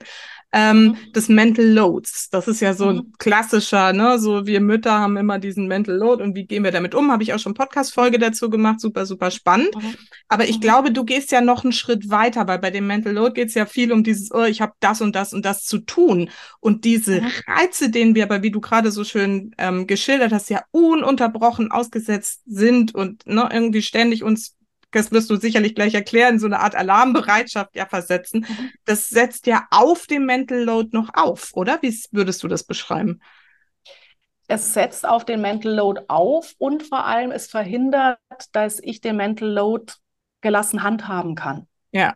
[0.52, 0.98] Ähm, mhm.
[1.14, 2.92] Das Mental Loads, das ist ja so mhm.
[2.92, 6.72] ein klassischer, ne, so wir Mütter haben immer diesen Mental Load und wie gehen wir
[6.72, 7.12] damit um?
[7.12, 9.76] Habe ich auch schon Podcast-Folge dazu gemacht, super, super spannend.
[9.76, 9.96] Mhm.
[10.28, 10.62] Aber ich mhm.
[10.62, 13.56] glaube, du gehst ja noch einen Schritt weiter, weil bei dem Mental Load geht es
[13.56, 16.30] ja viel um dieses, oh, ich habe das und das und das zu tun.
[16.60, 17.28] Und diese mhm.
[17.48, 22.42] Reize, denen wir aber, wie du gerade so schön ähm, geschildert hast, ja ununterbrochen ausgesetzt
[22.46, 24.56] sind und ne, irgendwie ständig uns
[24.92, 28.46] das wirst du sicherlich gleich erklären, so eine Art Alarmbereitschaft ja versetzen.
[28.50, 28.72] Mhm.
[28.86, 31.78] Das setzt ja auf dem Mental Load noch auf, oder?
[31.82, 33.22] Wie würdest du das beschreiben?
[34.48, 38.18] Es setzt auf den Mental Load auf und vor allem es verhindert,
[38.52, 39.94] dass ich den Mental Load
[40.42, 41.68] gelassen handhaben kann.
[41.92, 42.16] Ja.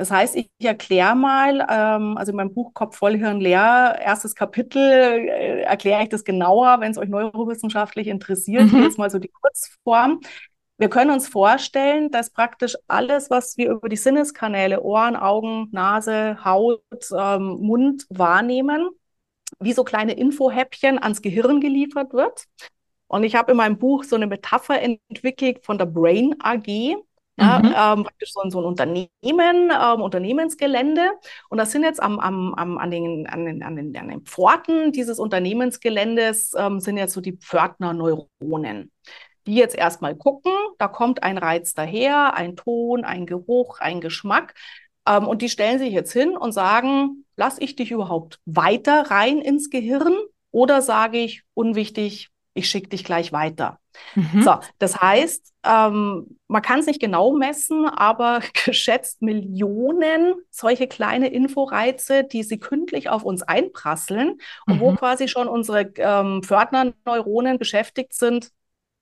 [0.00, 4.34] Das heißt, ich, erkläre mal, ähm, also in meinem Buch Kopf voll Hirn leer, erstes
[4.34, 8.72] Kapitel, äh, erkläre ich das genauer, wenn es euch neurowissenschaftlich interessiert.
[8.72, 8.84] Mhm.
[8.84, 10.22] Jetzt mal so die Kurzform.
[10.78, 16.42] Wir können uns vorstellen, dass praktisch alles, was wir über die Sinneskanäle, Ohren, Augen, Nase,
[16.46, 16.80] Haut,
[17.14, 18.88] ähm, Mund wahrnehmen,
[19.58, 22.46] wie so kleine Infohäppchen ans Gehirn geliefert wird.
[23.06, 26.96] Und ich habe in meinem Buch so eine Metapher entwickelt von der Brain AG.
[27.40, 27.66] Ja, mhm.
[27.66, 31.10] ähm, praktisch so, so ein Unternehmen, ähm, Unternehmensgelände.
[31.48, 34.24] Und das sind jetzt am, am, am, an, den, an, den, an, den, an den
[34.26, 38.90] Pforten dieses Unternehmensgeländes ähm, sind jetzt so die Pförtnerneuronen
[39.46, 44.54] die jetzt erstmal gucken, da kommt ein Reiz daher, ein Ton, ein Geruch, ein Geschmack.
[45.08, 49.40] Ähm, und die stellen sich jetzt hin und sagen, lass ich dich überhaupt weiter rein
[49.40, 50.14] ins Gehirn
[50.50, 52.28] oder sage ich, unwichtig,
[52.60, 53.78] ich schicke dich gleich weiter.
[54.14, 54.42] Mhm.
[54.42, 61.28] So, das heißt, ähm, man kann es nicht genau messen, aber geschätzt Millionen solche kleine
[61.28, 64.80] Inforeize, die sekündlich auf uns einprasseln und mhm.
[64.80, 68.50] wo quasi schon unsere ähm, Pförtnerneuronen beschäftigt sind,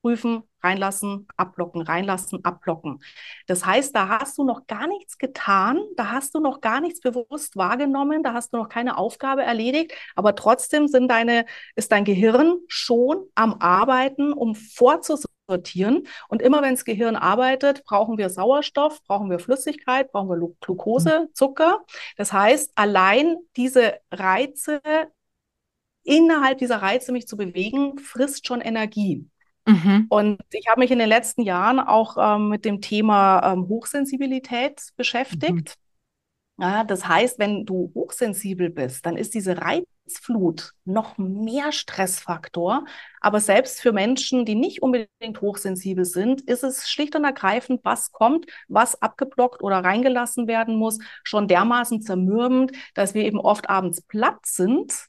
[0.03, 3.03] prüfen, reinlassen, ablocken, reinlassen, ablocken.
[3.47, 7.01] Das heißt, da hast du noch gar nichts getan, da hast du noch gar nichts
[7.01, 12.05] bewusst wahrgenommen, da hast du noch keine Aufgabe erledigt, aber trotzdem sind deine, ist dein
[12.05, 16.07] Gehirn schon am Arbeiten, um vorzusortieren.
[16.29, 21.29] Und immer wenn das Gehirn arbeitet, brauchen wir Sauerstoff, brauchen wir Flüssigkeit, brauchen wir Glucose,
[21.33, 21.81] Zucker.
[22.17, 24.81] Das heißt, allein diese Reize
[26.09, 29.29] innerhalb dieser Reize mich zu bewegen, frisst schon Energie.
[29.69, 30.07] Mhm.
[30.09, 34.81] Und ich habe mich in den letzten Jahren auch ähm, mit dem Thema ähm, Hochsensibilität
[34.97, 35.77] beschäftigt.
[35.77, 36.65] Mhm.
[36.65, 42.85] Ja, das heißt, wenn du hochsensibel bist, dann ist diese Reizflut noch mehr Stressfaktor.
[43.21, 48.11] Aber selbst für Menschen, die nicht unbedingt hochsensibel sind, ist es schlicht und ergreifend, was
[48.11, 54.01] kommt, was abgeblockt oder reingelassen werden muss, schon dermaßen zermürbend, dass wir eben oft abends
[54.01, 55.09] platt sind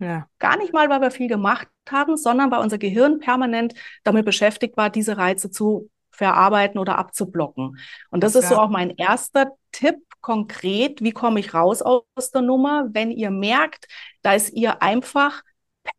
[0.00, 0.28] ja.
[0.38, 3.74] Gar nicht mal, weil wir viel gemacht haben, sondern weil unser Gehirn permanent
[4.04, 7.78] damit beschäftigt war, diese Reize zu verarbeiten oder abzublocken.
[8.10, 8.40] Und das ja.
[8.40, 11.00] ist so auch mein erster Tipp konkret.
[11.02, 12.88] Wie komme ich raus aus der Nummer?
[12.90, 13.86] Wenn ihr merkt,
[14.22, 15.42] dass ihr einfach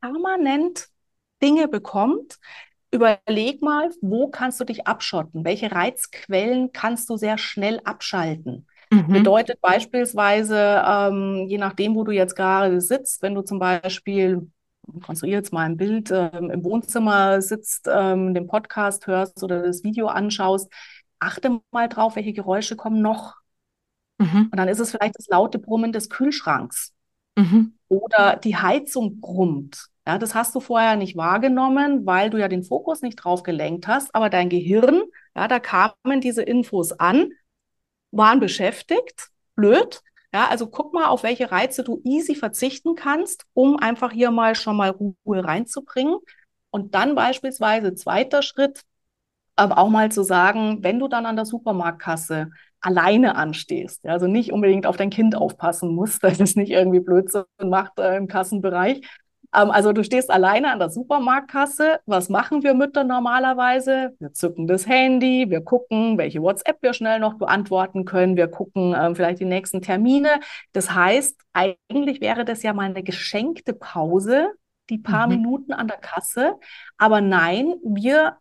[0.02, 0.88] permanent
[1.42, 2.38] Dinge bekommt,
[2.92, 5.46] überleg mal, wo kannst du dich abschotten?
[5.46, 8.68] Welche Reizquellen kannst du sehr schnell abschalten?
[8.92, 9.14] Mhm.
[9.14, 14.50] Bedeutet beispielsweise, ähm, je nachdem, wo du jetzt gerade sitzt, wenn du zum Beispiel,
[15.04, 19.84] konstruiere jetzt mal ein Bild, ähm, im Wohnzimmer sitzt, ähm, den Podcast hörst oder das
[19.84, 20.72] Video anschaust,
[21.20, 23.36] achte mal drauf, welche Geräusche kommen noch.
[24.18, 24.50] Mhm.
[24.52, 26.94] Und dann ist es vielleicht das laute Brummen des Kühlschranks.
[27.36, 27.74] Mhm.
[27.88, 29.88] Oder die Heizung brummt.
[30.08, 33.88] Ja, das hast du vorher nicht wahrgenommen, weil du ja den Fokus nicht drauf gelenkt
[33.88, 35.04] hast, aber dein Gehirn,
[35.36, 37.30] ja, da kamen diese Infos an
[38.12, 40.02] waren beschäftigt, blöd.
[40.34, 44.54] Ja, also guck mal, auf welche Reize du easy verzichten kannst, um einfach hier mal
[44.56, 46.18] schon mal Ruhe reinzubringen.
[46.70, 48.84] Und dann beispielsweise zweiter Schritt,
[49.58, 54.54] ähm, auch mal zu sagen, wenn du dann an der Supermarktkasse alleine anstehst, also nicht
[54.54, 59.02] unbedingt auf dein Kind aufpassen musst, dass es nicht irgendwie Blödsinn macht äh, im Kassenbereich,
[59.52, 62.02] also du stehst alleine an der Supermarktkasse.
[62.06, 64.16] Was machen wir Mütter normalerweise?
[64.20, 68.38] Wir zücken das Handy, wir gucken, welche WhatsApp wir schnell noch beantworten können.
[68.38, 70.40] Wir gucken ähm, vielleicht die nächsten Termine.
[70.72, 74.52] Das heißt, eigentlich wäre das ja mal eine geschenkte Pause,
[74.90, 75.38] die paar mhm.
[75.38, 76.56] Minuten an der Kasse.
[76.98, 78.38] Aber nein, wir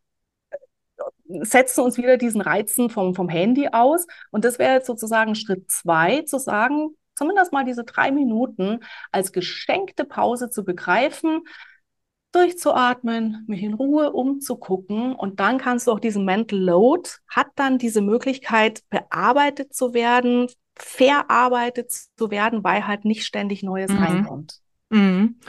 [0.51, 4.07] äh, setzen uns wieder diesen Reizen vom, vom Handy aus.
[4.31, 8.81] Und das wäre jetzt sozusagen Schritt zwei, zu sagen, zumindest mal diese drei Minuten
[9.13, 11.43] als geschenkte Pause zu begreifen,
[12.33, 17.79] durchzuatmen, mich in Ruhe umzugucken und dann kannst du auch diesen Mental Load, hat dann
[17.79, 23.99] diese Möglichkeit, bearbeitet zu werden, verarbeitet zu werden, weil halt nicht ständig Neues mhm.
[23.99, 24.61] reinkommt.
[24.91, 25.41] Mhm.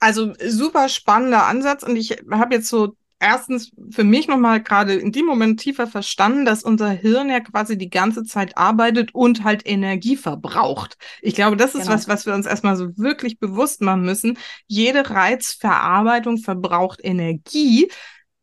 [0.00, 5.12] Also super spannender Ansatz und ich habe jetzt so erstens für mich nochmal gerade in
[5.12, 9.62] dem Moment tiefer verstanden, dass unser Hirn ja quasi die ganze Zeit arbeitet und halt
[9.64, 10.98] Energie verbraucht.
[11.22, 11.94] Ich glaube, das ist genau.
[11.94, 14.36] was, was wir uns erstmal so wirklich bewusst machen müssen.
[14.66, 17.90] Jede Reizverarbeitung verbraucht Energie.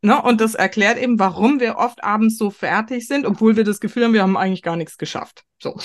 [0.01, 0.19] Ne?
[0.21, 4.05] Und das erklärt eben, warum wir oft abends so fertig sind, obwohl wir das Gefühl
[4.05, 5.43] haben, wir haben eigentlich gar nichts geschafft.
[5.61, 5.77] So.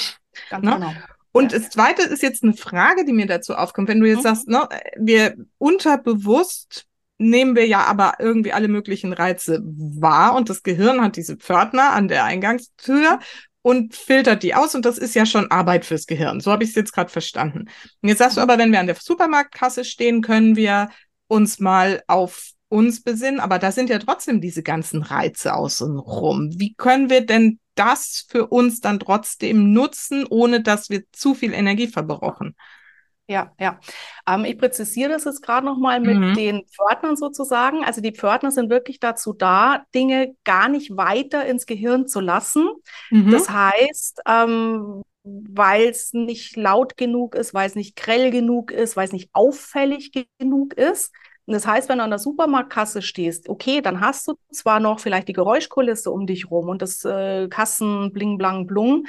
[0.50, 0.74] Ganz ne?
[0.76, 0.92] genau.
[1.32, 3.88] Und das zweite ist jetzt eine Frage, die mir dazu aufkommt.
[3.88, 4.22] Wenn du jetzt mhm.
[4.22, 6.86] sagst, ne, wir unterbewusst
[7.18, 11.92] nehmen wir ja aber irgendwie alle möglichen Reize wahr und das Gehirn hat diese Pförtner
[11.92, 13.20] an der Eingangstür
[13.62, 16.40] und filtert die aus und das ist ja schon Arbeit fürs Gehirn.
[16.40, 17.60] So habe ich es jetzt gerade verstanden.
[18.02, 20.90] Und jetzt sagst du aber, wenn wir an der Supermarktkasse stehen, können wir
[21.28, 26.50] uns mal auf uns besinnen, aber da sind ja trotzdem diese ganzen Reize außen rum.
[26.56, 31.52] Wie können wir denn das für uns dann trotzdem nutzen, ohne dass wir zu viel
[31.52, 32.56] Energie verbrauchen?
[33.26, 33.80] Ja, ja.
[34.28, 36.34] Ähm, ich präzisiere das jetzt gerade nochmal mit mhm.
[36.34, 37.82] den Pförtnern sozusagen.
[37.84, 42.68] Also die Pförtner sind wirklich dazu da, Dinge gar nicht weiter ins Gehirn zu lassen.
[43.10, 43.30] Mhm.
[43.30, 48.94] Das heißt, ähm, weil es nicht laut genug ist, weil es nicht grell genug ist,
[48.94, 51.10] weil es nicht auffällig genug ist.
[51.46, 55.00] Und das heißt, wenn du an der Supermarktkasse stehst, okay, dann hast du zwar noch
[55.00, 59.06] vielleicht die Geräuschkulisse um dich rum und das äh, Kassen bling blang blung,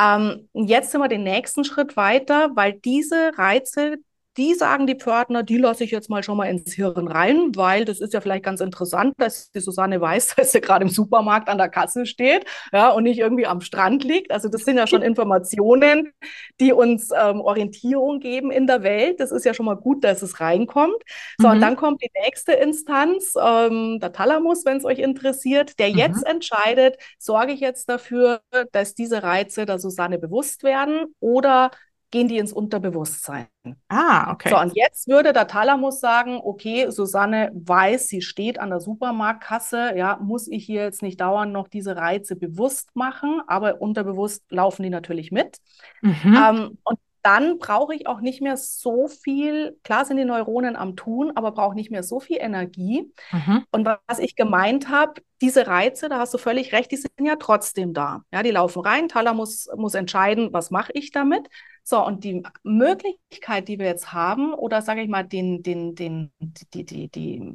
[0.00, 3.96] ähm, jetzt sind wir den nächsten Schritt weiter, weil diese Reize,
[4.36, 7.84] die sagen die Pförtner, die lasse ich jetzt mal schon mal ins Hirn rein, weil
[7.84, 11.48] das ist ja vielleicht ganz interessant, dass die Susanne weiß, dass sie gerade im Supermarkt
[11.48, 14.30] an der Kasse steht ja, und nicht irgendwie am Strand liegt.
[14.30, 16.12] Also das sind ja schon Informationen,
[16.60, 19.18] die uns ähm, Orientierung geben in der Welt.
[19.18, 21.02] Das ist ja schon mal gut, dass es reinkommt.
[21.38, 21.54] So, mhm.
[21.54, 25.98] und dann kommt die nächste Instanz, ähm, der Thalamus, wenn es euch interessiert, der mhm.
[25.98, 31.70] jetzt entscheidet, sorge ich jetzt dafür, dass diese Reize der Susanne bewusst werden oder
[32.10, 33.46] gehen die ins Unterbewusstsein.
[33.88, 34.50] Ah, okay.
[34.50, 39.92] So, und jetzt würde der Thalamus sagen, okay, Susanne weiß, sie steht an der Supermarktkasse,
[39.96, 44.82] ja, muss ich hier jetzt nicht dauernd noch diese Reize bewusst machen, aber unterbewusst laufen
[44.82, 45.58] die natürlich mit.
[46.02, 46.36] Mhm.
[46.36, 50.96] Ähm, und dann brauche ich auch nicht mehr so viel, klar sind die Neuronen am
[50.96, 53.12] Tun, aber brauche nicht mehr so viel Energie.
[53.32, 53.64] Mhm.
[53.70, 57.36] Und was ich gemeint habe, diese Reize, da hast du völlig recht, die sind ja
[57.36, 58.22] trotzdem da.
[58.32, 61.48] Ja, die laufen rein, Thalamus muss entscheiden, was mache ich damit.
[61.82, 66.32] So, und die Möglichkeit, die wir jetzt haben, oder sage ich mal, den, den, den,
[66.38, 67.52] die, die, die,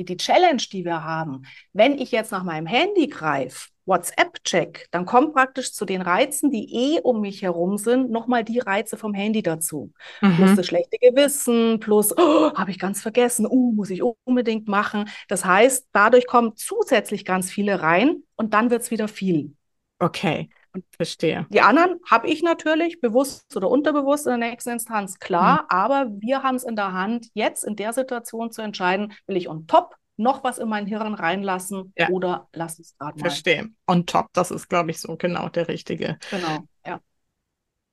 [0.00, 1.42] die, die Challenge, die wir haben,
[1.72, 6.94] wenn ich jetzt nach meinem Handy greife, WhatsApp-Check, dann kommt praktisch zu den Reizen, die
[6.94, 9.92] eh um mich herum sind, nochmal die Reize vom Handy dazu.
[10.20, 10.36] Mhm.
[10.36, 15.08] Plus das schlechte Gewissen, plus, oh, habe ich ganz vergessen, uh, muss ich unbedingt machen.
[15.28, 19.54] Das heißt, dadurch kommen zusätzlich ganz viele rein und dann wird es wieder viel.
[19.98, 20.48] Okay.
[20.96, 21.46] Verstehe.
[21.50, 25.66] Die anderen habe ich natürlich bewusst oder unterbewusst in der nächsten Instanz, klar, mhm.
[25.68, 29.48] aber wir haben es in der Hand, jetzt in der Situation zu entscheiden, will ich
[29.48, 32.10] on top noch was in mein Hirn reinlassen ja.
[32.10, 33.22] oder lass es gerade mal.
[33.22, 33.70] Verstehe.
[33.86, 36.18] On top, das ist, glaube ich, so genau der richtige.
[36.30, 37.00] Genau, ja.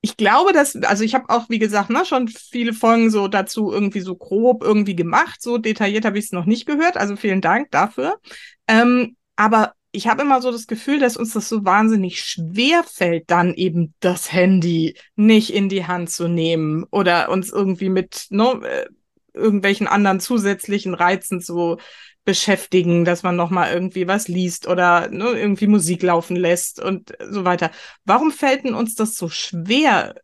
[0.01, 3.71] Ich glaube, dass, also ich habe auch, wie gesagt, ne, schon viele Folgen so dazu
[3.71, 5.41] irgendwie so grob irgendwie gemacht.
[5.41, 6.97] So detailliert habe ich es noch nicht gehört.
[6.97, 8.19] Also vielen Dank dafür.
[8.67, 13.29] Ähm, aber ich habe immer so das Gefühl, dass uns das so wahnsinnig schwer fällt,
[13.31, 18.59] dann eben das Handy nicht in die Hand zu nehmen oder uns irgendwie mit ne,
[18.63, 18.88] äh,
[19.33, 21.77] irgendwelchen anderen zusätzlichen Reizen zu
[22.25, 27.13] beschäftigen, dass man noch mal irgendwie was liest oder ne, irgendwie Musik laufen lässt und
[27.29, 27.71] so weiter.
[28.03, 30.15] Warum fällt denn uns das so schwer,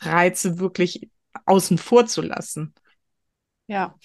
[0.00, 1.10] Reize wirklich
[1.44, 2.74] außen vor zu lassen?
[3.66, 3.96] Ja,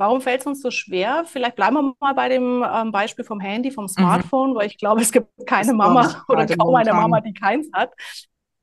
[0.00, 1.26] Warum fällt es uns so schwer?
[1.26, 3.88] Vielleicht bleiben wir mal bei dem ähm, Beispiel vom Handy, vom mhm.
[3.88, 4.54] Smartphone, mhm.
[4.54, 7.92] weil ich glaube, es gibt keine Mama oder kaum eine Mama, die keins hat.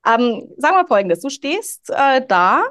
[0.03, 2.63] Ähm, sagen wir folgendes: Du stehst äh, da.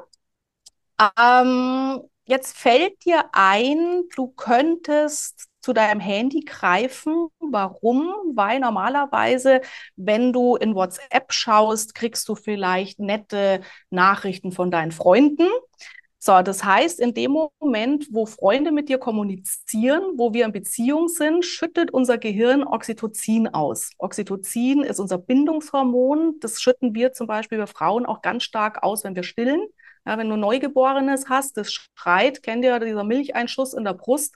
[1.17, 7.29] Ähm, jetzt fällt dir ein, du könntest zu deinem Handy greifen.
[7.39, 8.13] Warum?
[8.35, 9.61] Weil normalerweise,
[9.95, 13.61] wenn du in WhatsApp schaust, kriegst du vielleicht nette
[13.91, 15.47] Nachrichten von deinen Freunden.
[16.27, 21.07] So, das heißt, in dem Moment, wo Freunde mit dir kommunizieren, wo wir in Beziehung
[21.07, 23.91] sind, schüttet unser Gehirn Oxytocin aus.
[23.97, 26.35] Oxytocin ist unser Bindungshormon.
[26.41, 29.67] Das schütten wir zum Beispiel bei Frauen auch ganz stark aus, wenn wir stillen.
[30.05, 34.35] Ja, wenn du Neugeborenes hast, das schreit, kennt ihr dieser Milcheinschuss in der Brust,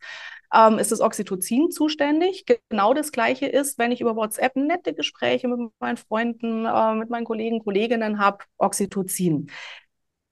[0.53, 2.45] ähm, ist das Oxytocin zuständig.
[2.69, 7.09] Genau das Gleiche ist, wenn ich über WhatsApp nette Gespräche mit meinen Freunden, äh, mit
[7.09, 9.49] meinen Kollegen, Kolleginnen habe, Oxytocin.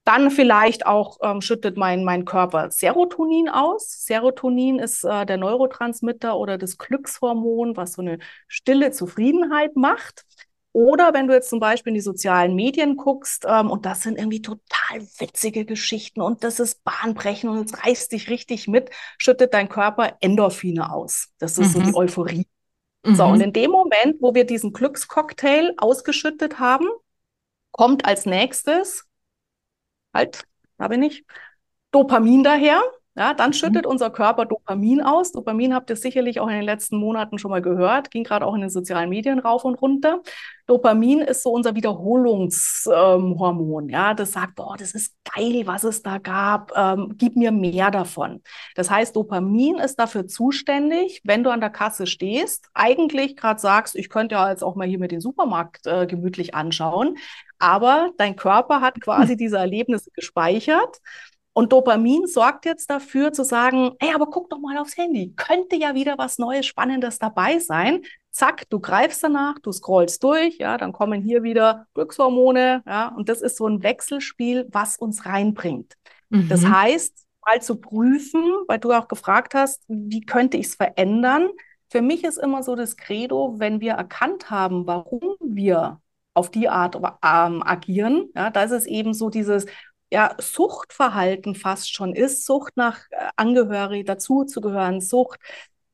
[0.10, 4.06] Dann vielleicht auch ähm, schüttet mein, mein Körper Serotonin aus.
[4.06, 10.26] Serotonin ist äh, der Neurotransmitter oder das Glückshormon, was so eine stille Zufriedenheit macht.
[10.72, 14.18] Oder wenn du jetzt zum Beispiel in die sozialen Medien guckst, ähm, und das sind
[14.18, 18.90] irgendwie total witzige Geschichten und das ist bahnbrechend und es reißt dich richtig mit,
[19.20, 21.28] schüttet dein Körper Endorphine aus.
[21.38, 21.82] Das ist mhm.
[21.84, 22.48] so die Euphorie.
[23.06, 23.14] Mhm.
[23.14, 26.88] So, und in dem Moment, wo wir diesen Glückscocktail ausgeschüttet haben,
[27.72, 29.06] kommt als nächstes,
[30.14, 30.44] halt,
[30.78, 31.26] da bin ich,
[31.92, 32.82] Dopamin daher.
[33.16, 33.54] Ja, dann mhm.
[33.54, 33.92] schüttet mhm.
[33.92, 35.34] unser Körper Dopamin aus.
[35.34, 38.56] Dopamin habt ihr sicherlich auch in den letzten Monaten schon mal gehört, ging gerade auch
[38.56, 40.22] in den sozialen Medien rauf und runter.
[40.68, 43.84] Dopamin ist so unser Wiederholungshormon.
[43.86, 46.72] Ähm, ja, das sagt, boah, das ist geil, was es da gab.
[46.78, 48.42] Ähm, gib mir mehr davon.
[48.76, 53.98] Das heißt, Dopamin ist dafür zuständig, wenn du an der Kasse stehst, eigentlich gerade sagst,
[53.98, 57.18] ich könnte ja jetzt auch mal hier mit den Supermarkt äh, gemütlich anschauen,
[57.60, 61.00] aber dein Körper hat quasi diese Erlebnisse gespeichert
[61.54, 65.76] und Dopamin sorgt jetzt dafür zu sagen, hey, aber guck doch mal aufs Handy, könnte
[65.76, 68.02] ja wieder was Neues, Spannendes dabei sein.
[68.32, 73.28] Zack, du greifst danach, du scrollst durch, ja, dann kommen hier wieder Glückshormone, ja, und
[73.28, 75.96] das ist so ein Wechselspiel, was uns reinbringt.
[76.30, 76.48] Mhm.
[76.48, 81.50] Das heißt, mal zu prüfen, weil du auch gefragt hast, wie könnte ich es verändern?
[81.90, 86.00] Für mich ist immer so das Credo, wenn wir erkannt haben, warum wir
[86.34, 89.66] auf die Art ähm, agieren, ja, da ist es eben so dieses,
[90.12, 95.40] ja, Suchtverhalten fast schon ist, Sucht nach äh, Angehörigen dazuzugehören, Sucht,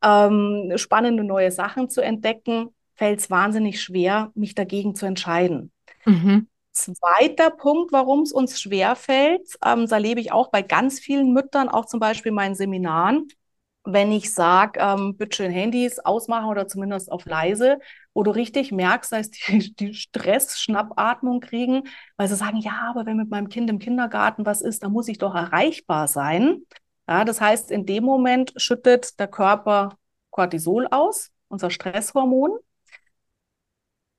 [0.03, 5.71] ähm, spannende neue Sachen zu entdecken, fällt es wahnsinnig schwer, mich dagegen zu entscheiden.
[6.05, 6.47] Mhm.
[6.71, 11.33] Zweiter Punkt, warum es uns schwer fällt, ähm, das erlebe ich auch bei ganz vielen
[11.33, 13.27] Müttern, auch zum Beispiel in meinen Seminaren,
[13.85, 17.79] wenn ich sage, ähm, bitte schön Handys ausmachen oder zumindest auf leise,
[18.13, 21.83] wo du richtig merkst, dass die, die Stress-Schnappatmung kriegen,
[22.17, 25.07] weil sie sagen, ja, aber wenn mit meinem Kind im Kindergarten was ist, dann muss
[25.07, 26.63] ich doch erreichbar sein.
[27.07, 29.95] Ja, das heißt, in dem Moment schüttet der Körper
[30.31, 32.57] Cortisol aus, unser Stresshormon.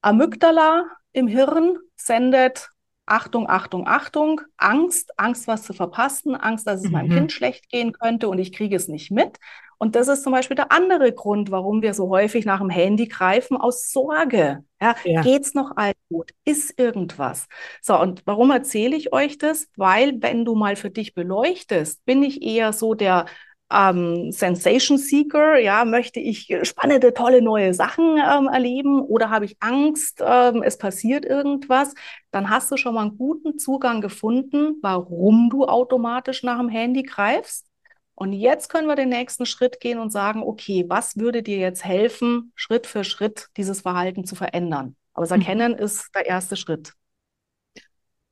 [0.03, 2.71] Amygdala im Hirn sendet
[3.07, 6.93] Achtung, Achtung, Achtung, Angst, Angst, was zu verpassen, Angst, dass es mhm.
[6.93, 9.39] meinem Kind schlecht gehen könnte und ich kriege es nicht mit.
[9.79, 13.07] Und das ist zum Beispiel der andere Grund, warum wir so häufig nach dem Handy
[13.07, 14.65] greifen, aus Sorge.
[14.81, 15.21] Ja, ja.
[15.21, 16.33] Geht's noch allen gut?
[16.45, 17.47] Ist irgendwas?
[17.83, 19.69] So, und warum erzähle ich euch das?
[19.77, 23.27] Weil, wenn du mal für dich beleuchtest, bin ich eher so der
[23.73, 29.57] ähm, Sensation Seeker, ja, möchte ich spannende, tolle neue Sachen ähm, erleben oder habe ich
[29.61, 31.95] Angst, ähm, es passiert irgendwas,
[32.31, 37.03] dann hast du schon mal einen guten Zugang gefunden, warum du automatisch nach dem Handy
[37.03, 37.67] greifst.
[38.15, 41.85] Und jetzt können wir den nächsten Schritt gehen und sagen, okay, was würde dir jetzt
[41.85, 44.97] helfen, Schritt für Schritt dieses Verhalten zu verändern?
[45.13, 45.43] Aber das mhm.
[45.43, 45.79] Erkennen mhm.
[45.79, 46.95] ist der erste Schritt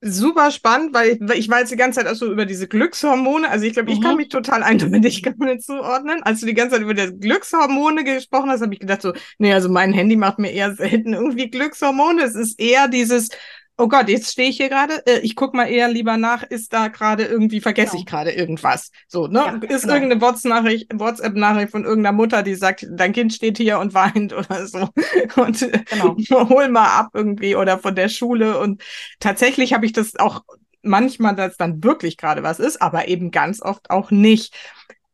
[0.05, 3.48] super spannend, weil ich, ich war jetzt die ganze Zeit auch so über diese Glückshormone.
[3.48, 4.18] Also ich glaube, ich kann mhm.
[4.18, 5.22] mich total eindeutig
[5.61, 6.22] zuordnen.
[6.22, 9.52] Als du die ganze Zeit über die Glückshormone gesprochen hast, habe ich gedacht so, nee,
[9.52, 12.22] also mein Handy macht mir eher selten irgendwie Glückshormone.
[12.22, 13.30] Es ist eher dieses,
[13.77, 16.72] oh Gott, jetzt stehe ich hier gerade, äh, ich guck mal eher lieber nach, ist
[16.72, 18.01] da gerade irgendwie, vergesse genau.
[18.01, 18.91] ich gerade irgendwas.
[19.09, 19.39] So, ne?
[19.39, 19.95] Ja, ist genau.
[19.95, 24.66] irgendeine WhatsApp-Nachricht WhatsApp von irgendeiner Mutter, die sagt, dein Kind steht hier und weint oder
[24.66, 24.89] so.
[25.37, 26.49] Und äh, genau.
[26.49, 28.59] hol mal ab irgendwie oder von der Schule.
[28.59, 28.83] Und
[29.18, 30.45] tatsächlich habe ich das auch
[30.83, 34.55] manchmal, dass dann wirklich gerade was ist, aber eben ganz oft auch nicht.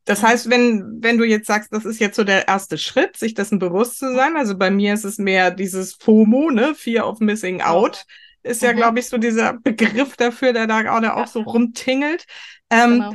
[0.05, 3.35] Das heißt, wenn, wenn du jetzt sagst, das ist jetzt so der erste Schritt, sich
[3.35, 7.21] dessen bewusst zu sein, also bei mir ist es mehr dieses FOMO, ne, Fear of
[7.21, 8.07] Missing Out,
[8.43, 8.77] ist ja, mhm.
[8.77, 12.27] glaube ich, so dieser Begriff dafür, der da gerade auch so rumtingelt.
[12.71, 13.15] Ähm, genau.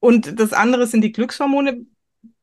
[0.00, 1.86] Und das andere sind die Glückshormone.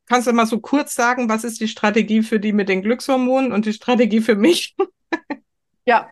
[0.05, 3.51] Kannst du mal so kurz sagen, was ist die Strategie für die mit den Glückshormonen
[3.51, 4.75] und die Strategie für mich?
[5.85, 6.09] ja.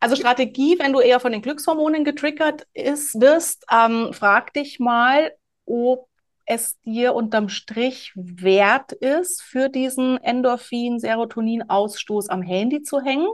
[0.00, 5.32] Also Strategie, wenn du eher von den Glückshormonen getriggert ist, wirst, ähm, frag dich mal,
[5.66, 6.08] ob
[6.46, 13.28] es dir unterm Strich wert ist, für diesen Endorphin-Serotonin-Ausstoß am Handy zu hängen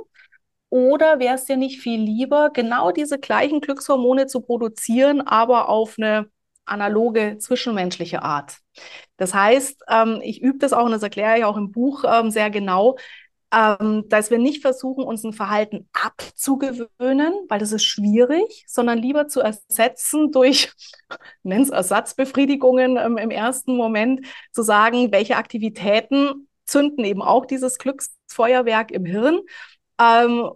[0.70, 5.96] oder wäre es dir nicht viel lieber, genau diese gleichen Glückshormone zu produzieren, aber auf
[5.98, 6.28] eine
[6.64, 8.58] analoge zwischenmenschliche Art?
[9.16, 12.30] Das heißt, ähm, ich übe das auch und das erkläre ich auch im Buch ähm,
[12.30, 12.96] sehr genau,
[13.52, 19.28] ähm, dass wir nicht versuchen, uns ein Verhalten abzugewöhnen, weil das ist schwierig, sondern lieber
[19.28, 20.72] zu ersetzen durch,
[21.42, 28.90] nenn's Ersatzbefriedigungen ähm, im ersten Moment, zu sagen, welche Aktivitäten zünden eben auch dieses Glücksfeuerwerk
[28.90, 29.40] im Hirn
[30.00, 30.50] ähm,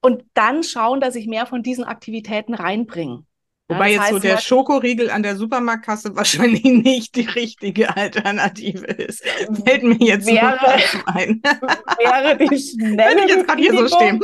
[0.00, 3.24] und dann schauen, dass ich mehr von diesen Aktivitäten reinbringe.
[3.68, 9.24] Wobei ja, jetzt so der Schokoriegel an der Supermarktkasse wahrscheinlich nicht die richtige Alternative ist.
[9.64, 10.56] Fällt mir jetzt wäre,
[10.92, 11.42] so ein.
[11.98, 14.20] wäre die schnelle Wenn ich jetzt gerade hier so stehen.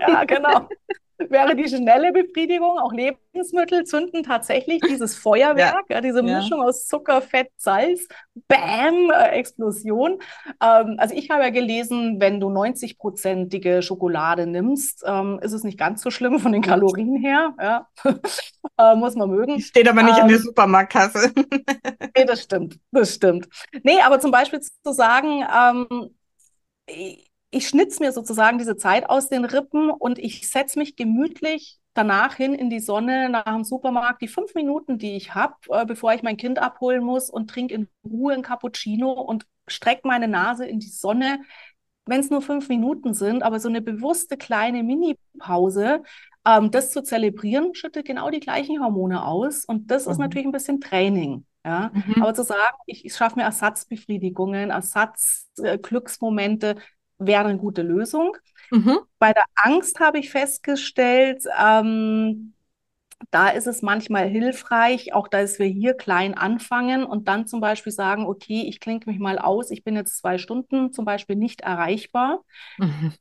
[0.00, 0.68] Ja, genau.
[1.18, 2.78] wäre die schnelle Befriedigung.
[2.78, 5.96] Auch Lebensmittel zünden tatsächlich dieses Feuerwerk, ja.
[5.96, 6.66] Ja, diese Mischung ja.
[6.66, 8.06] aus Zucker, Fett, Salz,
[8.48, 10.18] Bam, äh, Explosion.
[10.62, 15.78] Ähm, also ich habe ja gelesen, wenn du 90-prozentige Schokolade nimmst, ähm, ist es nicht
[15.78, 17.86] ganz so schlimm von den Kalorien her.
[18.78, 19.60] Äh, muss man mögen.
[19.60, 21.32] Steht aber nicht ähm, in der ähm, Supermarktkasse.
[22.16, 23.48] nee, das stimmt, das stimmt.
[23.82, 26.14] Nee, aber zum Beispiel zu sagen, ähm,
[27.52, 32.34] ich schnitze mir sozusagen diese Zeit aus den Rippen und ich setze mich gemütlich danach
[32.34, 34.22] hin in die Sonne nach dem Supermarkt.
[34.22, 37.74] Die fünf Minuten, die ich habe, äh, bevor ich mein Kind abholen muss und trinke
[37.74, 41.40] in Ruhe ein Cappuccino und strecke meine Nase in die Sonne,
[42.06, 46.02] wenn es nur fünf Minuten sind, aber so eine bewusste kleine Mini-Pause,
[46.46, 49.66] ähm, das zu zelebrieren, schüttet genau die gleichen Hormone aus.
[49.66, 50.12] Und das mhm.
[50.12, 51.44] ist natürlich ein bisschen Training.
[51.64, 51.90] Ja?
[51.92, 52.22] Mhm.
[52.22, 56.80] Aber zu sagen, ich, ich schaffe mir Ersatzbefriedigungen, Ersatzglücksmomente, äh,
[57.26, 58.36] wäre eine gute Lösung.
[58.70, 58.98] Mhm.
[59.18, 62.54] Bei der Angst habe ich festgestellt, ähm,
[63.30, 67.92] da ist es manchmal hilfreich, auch dass wir hier klein anfangen und dann zum Beispiel
[67.92, 71.60] sagen, okay, ich klinke mich mal aus, ich bin jetzt zwei Stunden zum Beispiel nicht
[71.60, 72.40] erreichbar.
[72.78, 73.12] Mhm.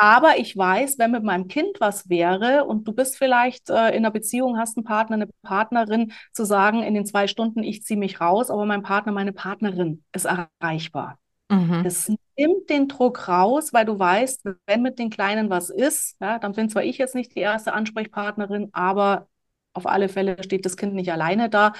[0.00, 4.04] Aber ich weiß, wenn mit meinem Kind was wäre und du bist vielleicht äh, in
[4.04, 7.98] einer Beziehung, hast einen Partner, eine Partnerin, zu sagen, in den zwei Stunden, ich ziehe
[7.98, 11.18] mich raus, aber mein Partner, meine Partnerin ist erreichbar.
[11.48, 11.82] Mhm.
[11.82, 16.38] Das nimmt den Druck raus, weil du weißt, wenn mit den Kleinen was ist, ja,
[16.38, 19.28] dann bin zwar ich jetzt nicht die erste Ansprechpartnerin, aber
[19.74, 21.72] auf alle Fälle steht das Kind nicht alleine da.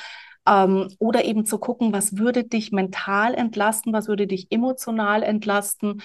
[0.46, 6.02] Ähm, oder eben zu gucken, was würde dich mental entlasten, was würde dich emotional entlasten,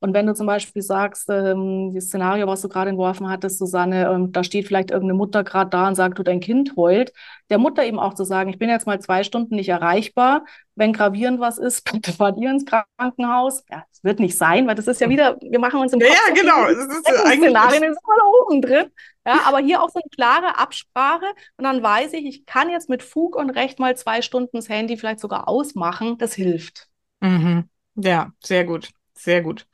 [0.00, 4.08] und wenn du zum Beispiel sagst, ähm, das Szenario, was du gerade entworfen hattest, Susanne,
[4.10, 7.12] ähm, da steht vielleicht irgendeine Mutter gerade da und sagt, du, dein Kind heult,
[7.50, 10.44] der Mutter eben auch zu sagen, ich bin jetzt mal zwei Stunden nicht erreichbar,
[10.74, 13.64] wenn gravierend was ist, bitte fahrt ihr ins Krankenhaus.
[13.70, 16.10] Ja, das wird nicht sein, weil das ist ja wieder, wir machen uns im Kopf
[16.10, 16.66] ja, ja, genau.
[16.66, 18.86] Das ist eigentlich Szenarien, ist mal da oben drin.
[19.26, 21.26] Ja, aber hier auch so eine klare Absprache
[21.56, 24.68] und dann weiß ich, ich kann jetzt mit Fug und Recht mal zwei Stunden das
[24.68, 26.18] Handy vielleicht sogar ausmachen.
[26.18, 26.88] Das hilft.
[27.20, 27.68] Mhm.
[27.96, 28.90] Ja, sehr gut.
[29.16, 29.66] Sehr gut.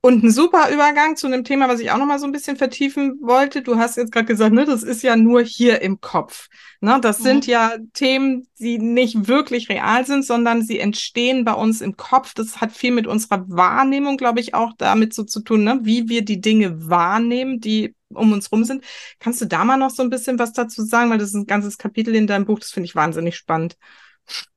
[0.00, 2.56] Und ein super Übergang zu einem Thema, was ich auch noch mal so ein bisschen
[2.56, 3.62] vertiefen wollte.
[3.62, 6.48] Du hast jetzt gerade gesagt, ne, das ist ja nur hier im Kopf.
[6.80, 7.24] Ne, das mhm.
[7.24, 12.32] sind ja Themen, die nicht wirklich real sind, sondern sie entstehen bei uns im Kopf.
[12.34, 16.08] Das hat viel mit unserer Wahrnehmung, glaube ich, auch damit so zu tun, ne, wie
[16.08, 18.84] wir die Dinge wahrnehmen, die um uns rum sind.
[19.18, 21.10] Kannst du da mal noch so ein bisschen was dazu sagen?
[21.10, 22.60] Weil das ist ein ganzes Kapitel in deinem Buch.
[22.60, 23.76] Das finde ich wahnsinnig spannend.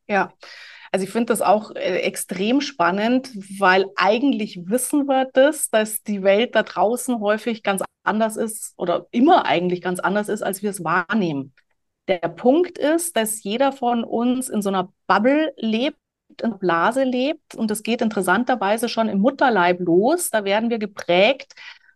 [0.08, 0.34] Ja.
[0.92, 6.22] Also ich finde das auch äh, extrem spannend, weil eigentlich wissen wir das, dass die
[6.24, 10.70] Welt da draußen häufig ganz anders ist oder immer eigentlich ganz anders ist, als wir
[10.70, 11.54] es wahrnehmen.
[12.08, 15.98] Der Punkt ist, dass jeder von uns in so einer Bubble lebt,
[16.42, 20.30] in einer Blase lebt und das geht interessanterweise schon im Mutterleib los.
[20.30, 21.54] Da werden wir geprägt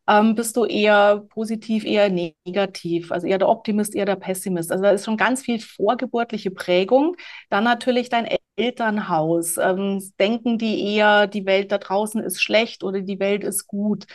[0.07, 4.71] ähm, bist du eher positiv, eher negativ, also eher der Optimist, eher der Pessimist.
[4.71, 7.15] Also da ist schon ganz viel vorgeburtliche Prägung.
[7.49, 9.57] Dann natürlich dein Elternhaus.
[9.57, 14.05] Ähm, denken die eher, die Welt da draußen ist schlecht oder die Welt ist gut?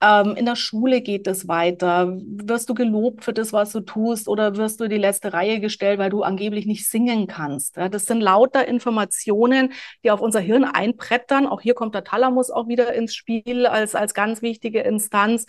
[0.00, 2.12] Ähm, in der Schule geht es weiter.
[2.16, 5.58] Wirst du gelobt für das, was du tust, oder wirst du in die letzte Reihe
[5.60, 7.76] gestellt, weil du angeblich nicht singen kannst?
[7.76, 9.72] Ja, das sind lauter Informationen,
[10.04, 11.46] die auf unser Hirn einbrettern.
[11.46, 15.46] Auch hier kommt der Thalamus auch wieder ins Spiel als, als ganz wichtige Instanz.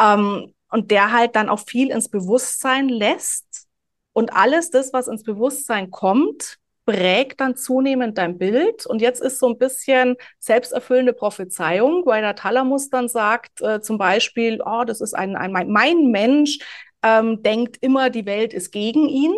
[0.00, 3.66] Ähm, und der halt dann auch viel ins Bewusstsein lässt.
[4.12, 8.86] Und alles das, was ins Bewusstsein kommt, prägt dann zunehmend dein Bild.
[8.86, 13.98] Und jetzt ist so ein bisschen selbsterfüllende Prophezeiung, weil der Thalamus dann sagt, äh, zum
[13.98, 16.58] Beispiel, oh, das ist ein, ein mein Mensch,
[17.02, 19.34] ähm, denkt immer, die Welt ist gegen ihn.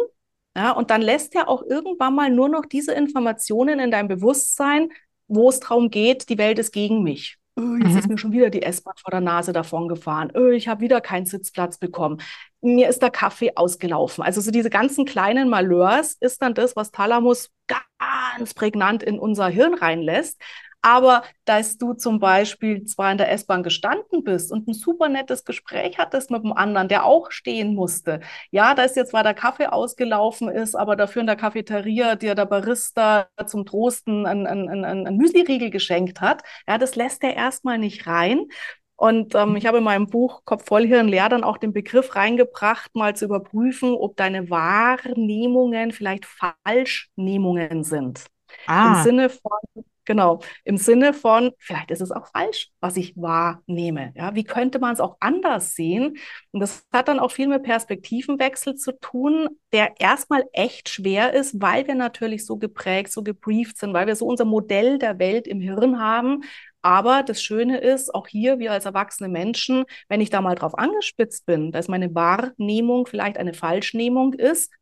[0.57, 4.90] Ja, und dann lässt er auch irgendwann mal nur noch diese Informationen in deinem Bewusstsein,
[5.26, 7.98] wo es darum geht, die Welt ist gegen mich oh, jetzt mhm.
[7.98, 11.00] ist mir schon wieder die S-Bahn vor der Nase davon gefahren, oh, ich habe wieder
[11.00, 12.20] keinen Sitzplatz bekommen,
[12.61, 14.24] mir ist der Kaffee ausgelaufen.
[14.24, 19.48] Also so diese ganzen kleinen Malheurs ist dann das, was Thalamus ganz prägnant in unser
[19.48, 20.40] Hirn reinlässt.
[20.81, 25.45] Aber dass du zum Beispiel zwar in der S-Bahn gestanden bist und ein super nettes
[25.45, 28.20] Gespräch hattest mit einem anderen, der auch stehen musste.
[28.51, 32.35] Ja, da ist jetzt zwar der Kaffee ausgelaufen ist, aber dafür in der Cafeteria dir
[32.35, 36.43] der Barista zum Trosten ein, ein, ein, ein Müsli-Riegel geschenkt hat.
[36.68, 38.47] Ja, das lässt er erstmal nicht rein.
[38.95, 42.16] Und ähm, ich habe in meinem Buch Kopf voll Hirn leer dann auch den Begriff
[42.16, 48.26] reingebracht, mal zu überprüfen, ob deine Wahrnehmungen vielleicht Falschnehmungen sind.
[48.66, 48.99] Ah.
[48.99, 54.14] Im Sinne von, Genau, im Sinne von, vielleicht ist es auch falsch, was ich wahrnehme.
[54.16, 56.16] Ja, wie könnte man es auch anders sehen?
[56.50, 61.61] Und das hat dann auch viel mit Perspektivenwechsel zu tun, der erstmal echt schwer ist,
[61.61, 65.46] weil wir natürlich so geprägt, so gebrieft sind, weil wir so unser Modell der Welt
[65.46, 66.42] im Hirn haben.
[66.80, 70.78] Aber das Schöne ist, auch hier, wir als erwachsene Menschen, wenn ich da mal drauf
[70.78, 74.72] angespitzt bin, dass meine Wahrnehmung vielleicht eine Falschnehmung ist,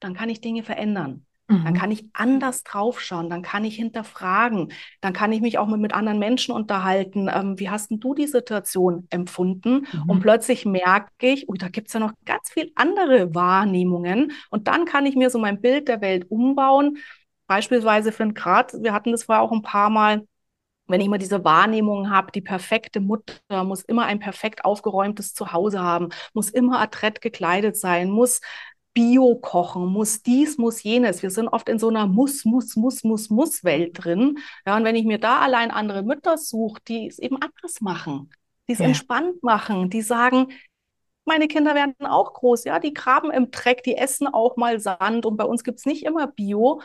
[0.00, 1.24] dann kann ich Dinge verändern.
[1.48, 1.76] Dann mhm.
[1.76, 4.70] kann ich anders draufschauen, dann kann ich hinterfragen,
[5.00, 7.30] dann kann ich mich auch mit, mit anderen Menschen unterhalten.
[7.32, 9.86] Ähm, wie hast denn du die Situation empfunden?
[9.90, 10.02] Mhm.
[10.10, 14.32] Und plötzlich merke ich, ui, da gibt es ja noch ganz viel andere Wahrnehmungen.
[14.50, 16.98] Und dann kann ich mir so mein Bild der Welt umbauen.
[17.46, 20.26] Beispielsweise für gerade, wir hatten das vorher auch ein paar Mal,
[20.88, 25.80] wenn ich immer diese Wahrnehmung habe, die perfekte Mutter muss immer ein perfekt aufgeräumtes Zuhause
[25.80, 28.40] haben, muss immer adrett gekleidet sein, muss
[28.98, 31.22] Bio kochen, muss dies, muss jenes.
[31.22, 34.38] Wir sind oft in so einer Muss, Muss, Muss, Muss, Muss-Welt drin.
[34.66, 38.28] Ja, und wenn ich mir da allein andere Mütter suche, die es eben anders machen,
[38.66, 38.86] die es ja.
[38.86, 40.48] entspannt machen, die sagen,
[41.24, 45.26] meine Kinder werden auch groß, ja, die graben im Dreck, die essen auch mal Sand
[45.26, 46.82] und bei uns gibt es nicht immer Bio.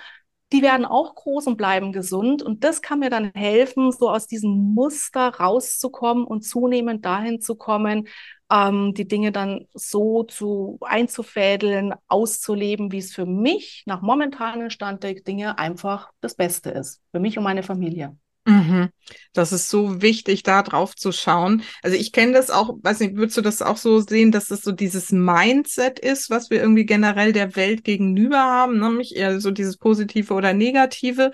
[0.53, 2.43] Die werden auch groß und bleiben gesund.
[2.43, 7.55] Und das kann mir dann helfen, so aus diesem Muster rauszukommen und zunehmend dahin zu
[7.55, 8.07] kommen,
[8.51, 15.03] ähm, die Dinge dann so zu einzufädeln, auszuleben, wie es für mich nach momentanem Stand
[15.03, 17.01] der Dinge einfach das Beste ist.
[17.11, 18.15] Für mich und meine Familie.
[18.45, 18.89] Mhm.
[19.31, 21.63] Das ist so wichtig, da drauf zu schauen.
[21.81, 24.61] Also ich kenne das auch, weiß nicht, würdest du das auch so sehen, dass das
[24.61, 29.51] so dieses Mindset ist, was wir irgendwie generell der Welt gegenüber haben, nämlich eher so
[29.51, 31.31] dieses Positive oder Negative.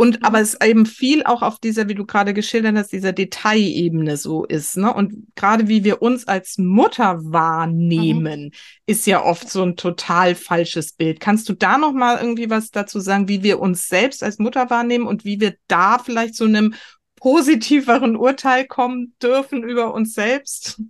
[0.00, 0.24] Und mhm.
[0.24, 4.46] aber es eben viel auch auf dieser, wie du gerade geschildert hast, dieser Detailebene so
[4.46, 4.90] ist, ne?
[4.94, 8.50] Und gerade wie wir uns als Mutter wahrnehmen, mhm.
[8.86, 11.20] ist ja oft so ein total falsches Bild.
[11.20, 14.70] Kannst du da noch mal irgendwie was dazu sagen, wie wir uns selbst als Mutter
[14.70, 16.72] wahrnehmen und wie wir da vielleicht zu einem
[17.16, 20.80] positiveren Urteil kommen dürfen über uns selbst?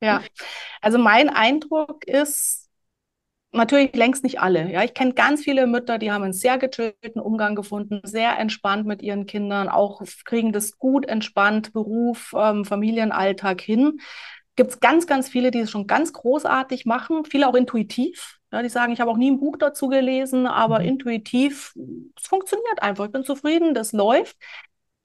[0.00, 0.22] Ja,
[0.80, 2.61] also mein Eindruck ist,
[3.52, 4.70] natürlich längst nicht alle.
[4.70, 8.86] Ja, ich kenne ganz viele Mütter, die haben einen sehr gechillten Umgang gefunden, sehr entspannt
[8.86, 14.00] mit ihren Kindern, auch kriegen das gut entspannt, Beruf, ähm, Familienalltag hin.
[14.56, 18.38] Gibt es ganz, ganz viele, die es schon ganz großartig machen, viele auch intuitiv.
[18.50, 20.86] Ja, die sagen, ich habe auch nie ein Buch dazu gelesen, aber mhm.
[20.86, 21.74] intuitiv,
[22.16, 23.06] es funktioniert einfach.
[23.06, 24.36] Ich bin zufrieden, das läuft.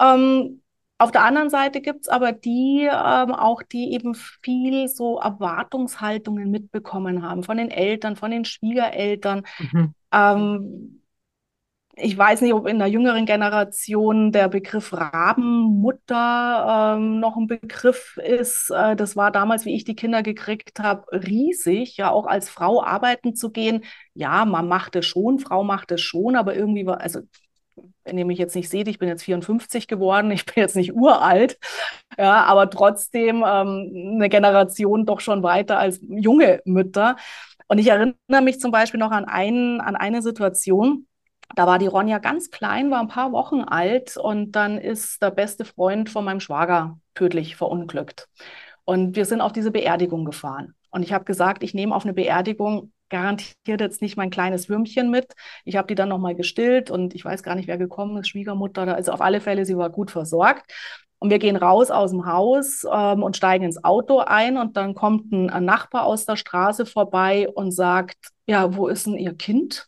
[0.01, 0.61] Ähm,
[0.97, 6.49] auf der anderen Seite gibt es aber die ähm, auch, die eben viel so Erwartungshaltungen
[6.49, 9.43] mitbekommen haben von den Eltern, von den Schwiegereltern.
[9.59, 9.93] Mhm.
[10.11, 11.01] Ähm,
[11.99, 18.17] ich weiß nicht, ob in der jüngeren Generation der Begriff Rabenmutter ähm, noch ein Begriff
[18.17, 18.69] ist.
[18.69, 22.83] Äh, das war damals, wie ich die Kinder gekriegt habe, riesig, ja, auch als Frau
[22.83, 23.83] arbeiten zu gehen.
[24.13, 27.21] Ja, man macht es schon, Frau macht es schon, aber irgendwie war, also
[28.03, 30.93] wenn ihr mich jetzt nicht seht, ich bin jetzt 54 geworden, ich bin jetzt nicht
[30.93, 31.57] uralt,
[32.17, 37.15] ja, aber trotzdem ähm, eine Generation doch schon weiter als junge Mütter.
[37.67, 41.07] Und ich erinnere mich zum Beispiel noch an, einen, an eine Situation,
[41.55, 45.31] da war die Ronja ganz klein, war ein paar Wochen alt und dann ist der
[45.31, 48.27] beste Freund von meinem Schwager tödlich verunglückt.
[48.85, 50.73] Und wir sind auf diese Beerdigung gefahren.
[50.91, 55.09] Und ich habe gesagt, ich nehme auf eine Beerdigung garantiert jetzt nicht mein kleines Würmchen
[55.09, 55.33] mit.
[55.65, 58.93] Ich habe die dann nochmal gestillt und ich weiß gar nicht, wer gekommen ist, Schwiegermutter.
[58.93, 60.71] Also auf alle Fälle, sie war gut versorgt.
[61.19, 64.93] Und wir gehen raus aus dem Haus ähm, und steigen ins Auto ein und dann
[64.93, 69.33] kommt ein, ein, Nachbar aus der Straße vorbei und sagt, ja, wo ist denn Ihr
[69.33, 69.87] Kind?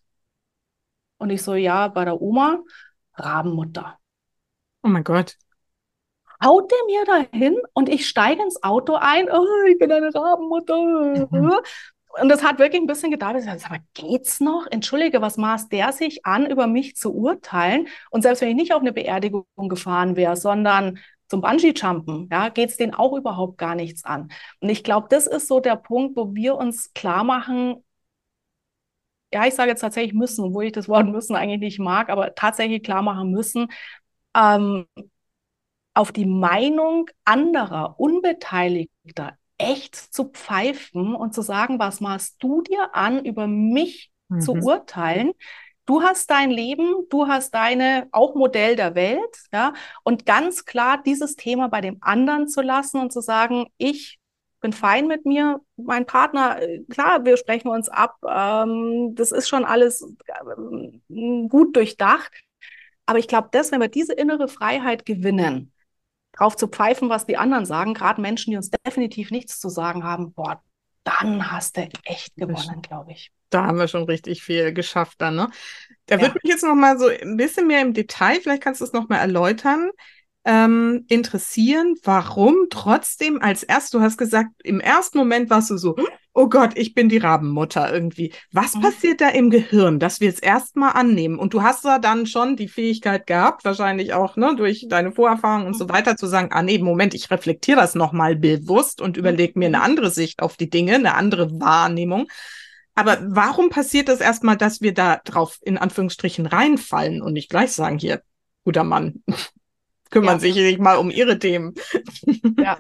[1.17, 2.59] Und ich so, ja, bei der Oma,
[3.13, 3.99] Rabenmutter.
[4.82, 5.36] Oh mein Gott.
[6.43, 11.28] Haut der mir dahin und ich steige ins Auto ein, oh, ich bin eine Rabenmutter.
[11.30, 11.59] Mhm.
[12.10, 13.38] Und das hat wirklich ein bisschen gedauert.
[13.38, 14.66] Ich sage, aber geht's noch?
[14.72, 17.88] Entschuldige, was maßt der sich an, über mich zu urteilen?
[18.10, 22.70] Und selbst wenn ich nicht auf eine Beerdigung gefahren wäre, sondern zum Bungee-Jumpen, ja, geht
[22.72, 24.32] es denen auch überhaupt gar nichts an.
[24.60, 27.84] Und ich glaube, das ist so der Punkt, wo wir uns klar machen,
[29.32, 32.34] ja, ich sage jetzt tatsächlich müssen, obwohl ich das Wort müssen eigentlich nicht mag, aber
[32.36, 33.68] tatsächlich klar machen müssen,
[34.36, 34.86] ähm,
[35.93, 42.95] auf die Meinung anderer, Unbeteiligter echt zu pfeifen und zu sagen, was machst du dir
[42.95, 44.41] an, über mich mhm.
[44.41, 45.34] zu urteilen?
[45.86, 51.01] Du hast dein Leben, du hast deine auch Modell der Welt, ja, und ganz klar
[51.03, 54.20] dieses Thema bei dem anderen zu lassen und zu sagen, ich
[54.62, 59.47] bin fein mit mir, mein Partner, äh, klar, wir sprechen uns ab, ähm, das ist
[59.47, 62.32] schon alles äh, gut durchdacht.
[63.05, 65.72] Aber ich glaube, dass, wenn wir diese innere Freiheit gewinnen,
[66.39, 70.03] drauf zu pfeifen, was die anderen sagen, gerade Menschen, die uns definitiv nichts zu sagen
[70.03, 70.63] haben, boah,
[71.03, 73.31] dann hast du echt gewonnen, glaube ich.
[73.49, 75.49] Da haben wir schon richtig viel geschafft dann, ne?
[76.05, 76.21] Da ja.
[76.21, 78.93] würde mich jetzt noch mal so ein bisschen mehr im Detail, vielleicht kannst du es
[78.93, 79.89] noch mal erläutern,
[80.45, 85.95] ähm, interessieren, warum trotzdem als erst, du hast gesagt, im ersten Moment warst du so,
[86.33, 88.33] oh Gott, ich bin die Rabenmutter irgendwie.
[88.51, 88.81] Was mhm.
[88.81, 91.37] passiert da im Gehirn, dass wir es erstmal annehmen?
[91.37, 95.67] Und du hast da dann schon die Fähigkeit gehabt, wahrscheinlich auch ne, durch deine Vorerfahrungen
[95.67, 95.89] und so mhm.
[95.89, 99.79] weiter, zu sagen, ah nee, Moment, ich reflektiere das nochmal bewusst und überlege mir eine
[99.79, 99.83] mhm.
[99.83, 102.27] andere Sicht auf die Dinge, eine andere Wahrnehmung.
[102.95, 107.71] Aber warum passiert das erstmal, dass wir da drauf in Anführungsstrichen reinfallen und nicht gleich
[107.71, 108.21] sagen, hier,
[108.63, 109.23] guter Mann,
[110.10, 110.39] kümmern ja.
[110.39, 111.76] sich nicht mal um ihre Themen.
[112.60, 112.78] Ja.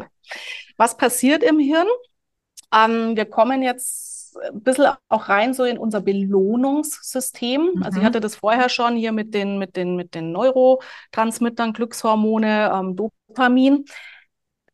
[0.77, 1.87] Was passiert im Hirn?
[2.73, 7.71] Ähm, wir kommen jetzt ein bisschen auch rein so in unser Belohnungssystem.
[7.75, 7.83] Mhm.
[7.83, 8.07] Also ich mhm.
[8.07, 13.85] hatte das vorher schon hier mit den, mit den, mit den Neurotransmittern, Glückshormone, ähm, Dopamin.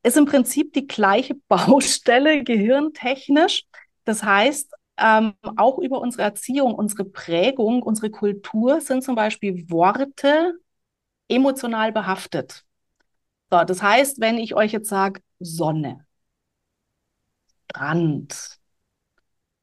[0.04, 3.64] Ist im Prinzip die gleiche Baustelle gehirntechnisch.
[4.04, 10.54] Das heißt, ähm, auch über unsere Erziehung, unsere Prägung, unsere Kultur sind zum Beispiel Worte
[11.28, 12.64] emotional behaftet.
[13.52, 16.06] So, das heißt, wenn ich euch jetzt sage Sonne,
[17.72, 18.60] Strand,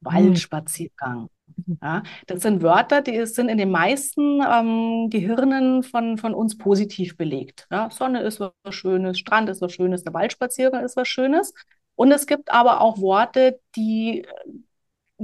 [0.01, 1.77] Waldspaziergang, mhm.
[1.81, 7.17] ja, das sind Wörter, die sind in den meisten ähm, Gehirnen von, von uns positiv
[7.17, 7.67] belegt.
[7.71, 11.53] Ja, Sonne ist was Schönes, Strand ist was Schönes, der Waldspaziergang ist was Schönes.
[11.95, 14.25] Und es gibt aber auch Worte, die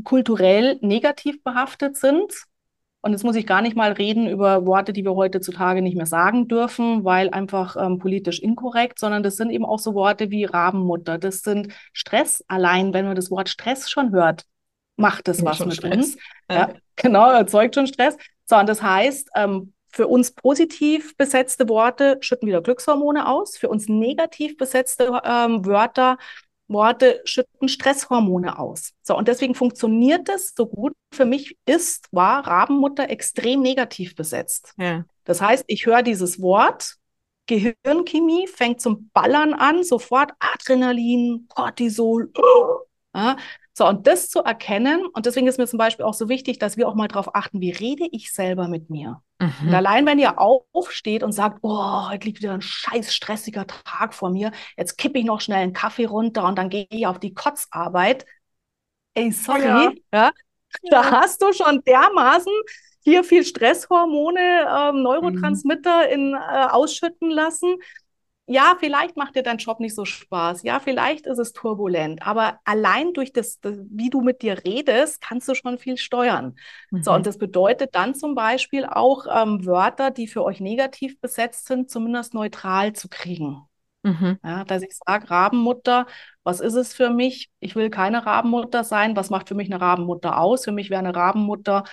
[0.04, 2.32] kulturell negativ behaftet sind.
[3.02, 6.06] Und jetzt muss ich gar nicht mal reden über Worte, die wir heutzutage nicht mehr
[6.06, 10.44] sagen dürfen, weil einfach ähm, politisch inkorrekt, sondern das sind eben auch so Worte wie
[10.44, 11.18] Rabenmutter.
[11.18, 12.44] Das sind Stress.
[12.50, 14.44] Allein, wenn man das Wort Stress schon hört,
[14.98, 15.96] macht das ja, was mit Stress.
[15.96, 16.18] uns.
[16.50, 16.56] Ja.
[16.56, 16.74] ja.
[16.98, 18.18] genau, erzeugt schon Stress.
[18.46, 23.58] So, und das heißt, ähm, für uns positiv besetzte Worte schütten wieder Glückshormone aus.
[23.58, 26.18] Für uns negativ besetzte ähm, Wörter
[26.70, 28.94] Worte schütten Stresshormone aus.
[29.02, 30.94] So, und deswegen funktioniert es so gut.
[31.14, 34.74] Für mich ist, war Rabenmutter extrem negativ besetzt.
[34.78, 35.06] Ja.
[35.26, 36.96] Das heißt, ich höre dieses Wort,
[37.48, 42.32] Gehirnchemie fängt zum Ballern an, sofort Adrenalin, Cortisol.
[43.16, 43.38] Ja,
[43.80, 46.76] so, und das zu erkennen, und deswegen ist mir zum Beispiel auch so wichtig, dass
[46.76, 49.22] wir auch mal darauf achten, wie rede ich selber mit mir.
[49.40, 49.70] Mhm.
[49.70, 54.14] Und allein, wenn ihr aufsteht und sagt, oh, heute liegt wieder ein scheiß stressiger Tag
[54.14, 57.20] vor mir, jetzt kippe ich noch schnell einen Kaffee runter und dann gehe ich auf
[57.20, 58.26] die Kotzarbeit.
[59.14, 59.94] Ey, sorry, ja.
[60.14, 60.32] ja
[60.92, 62.52] da hast du schon dermaßen
[63.02, 66.14] hier viel Stresshormone, ähm, Neurotransmitter mhm.
[66.14, 67.78] in, äh, ausschütten lassen
[68.50, 70.64] ja, vielleicht macht dir dein Job nicht so Spaß.
[70.64, 72.26] Ja, vielleicht ist es turbulent.
[72.26, 76.56] Aber allein durch das, das wie du mit dir redest, kannst du schon viel steuern.
[76.90, 77.04] Mhm.
[77.04, 81.68] So, und das bedeutet dann zum Beispiel auch ähm, Wörter, die für euch negativ besetzt
[81.68, 83.62] sind, zumindest neutral zu kriegen.
[84.02, 84.40] Mhm.
[84.44, 86.08] Ja, dass ich sage, Rabenmutter,
[86.44, 87.52] was ist es für mich?
[87.60, 89.16] Ich will keine Rabenmutter sein.
[89.16, 90.66] Was macht für mich eine Rabenmutter aus?
[90.66, 91.84] Für mich wäre eine Rabenmutter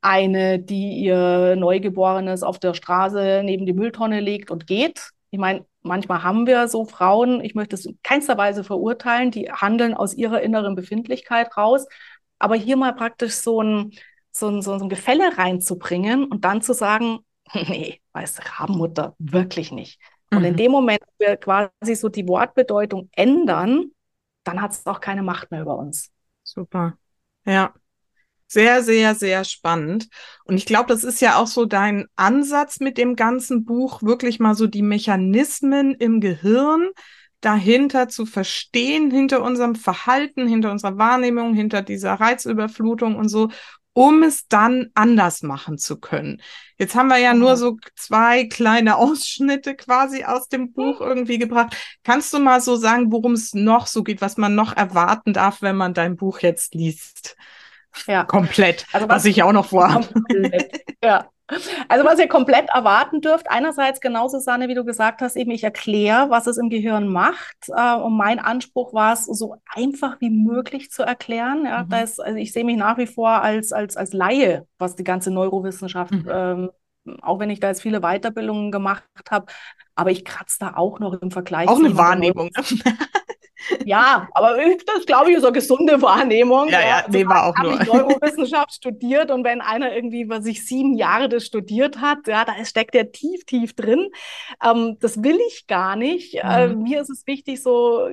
[0.00, 5.10] eine, die ihr Neugeborenes auf der Straße neben die Mülltonne legt und geht.
[5.30, 9.50] Ich meine, manchmal haben wir so Frauen, ich möchte es in keinster Weise verurteilen, die
[9.50, 11.86] handeln aus ihrer inneren Befindlichkeit raus.
[12.38, 13.92] Aber hier mal praktisch so ein,
[14.32, 17.20] so ein, so ein Gefälle reinzubringen und dann zu sagen,
[17.54, 20.00] nee, weißt du, Rabenmutter, wirklich nicht.
[20.30, 20.46] Und mhm.
[20.46, 23.90] in dem Moment, wo wir quasi so die Wortbedeutung ändern,
[24.44, 26.10] dann hat es auch keine Macht mehr über uns.
[26.42, 26.96] Super.
[27.44, 27.74] Ja.
[28.52, 30.08] Sehr, sehr, sehr spannend.
[30.42, 34.40] Und ich glaube, das ist ja auch so dein Ansatz mit dem ganzen Buch, wirklich
[34.40, 36.88] mal so die Mechanismen im Gehirn
[37.40, 43.50] dahinter zu verstehen, hinter unserem Verhalten, hinter unserer Wahrnehmung, hinter dieser Reizüberflutung und so,
[43.92, 46.42] um es dann anders machen zu können.
[46.76, 51.76] Jetzt haben wir ja nur so zwei kleine Ausschnitte quasi aus dem Buch irgendwie gebracht.
[52.02, 55.62] Kannst du mal so sagen, worum es noch so geht, was man noch erwarten darf,
[55.62, 57.36] wenn man dein Buch jetzt liest?
[58.06, 58.24] Ja.
[58.24, 58.86] Komplett.
[58.92, 60.08] Also was, was ich auch noch vorhabe.
[61.02, 61.30] Ja.
[61.88, 65.64] Also was ihr komplett erwarten dürft, einerseits genauso, Sanne, wie du gesagt hast, eben ich
[65.64, 67.56] erkläre, was es im Gehirn macht.
[67.68, 71.64] Äh, und mein Anspruch war es, so einfach wie möglich zu erklären.
[71.64, 71.88] Ja, mhm.
[71.88, 75.30] das, also ich sehe mich nach wie vor als, als, als Laie, was die ganze
[75.30, 76.28] Neurowissenschaft, mhm.
[76.30, 76.70] ähm,
[77.22, 79.46] auch wenn ich da jetzt viele Weiterbildungen gemacht habe,
[79.94, 81.68] aber ich kratze da auch noch im Vergleich.
[81.68, 82.50] Auch eine Wahrnehmung.
[83.84, 84.56] Ja, aber
[84.86, 86.68] das glaube ich ist eine gesunde Wahrnehmung.
[86.68, 87.80] Ja, ja, also nee, war auch nur.
[87.80, 92.44] Ich Neurowissenschaft studiert und wenn einer irgendwie was ich sieben Jahre das studiert hat, ja,
[92.44, 94.10] da steckt der tief, tief drin.
[94.64, 96.34] Ähm, das will ich gar nicht.
[96.34, 96.72] Äh, mhm.
[96.72, 98.08] Äh, mir ist es wichtig, so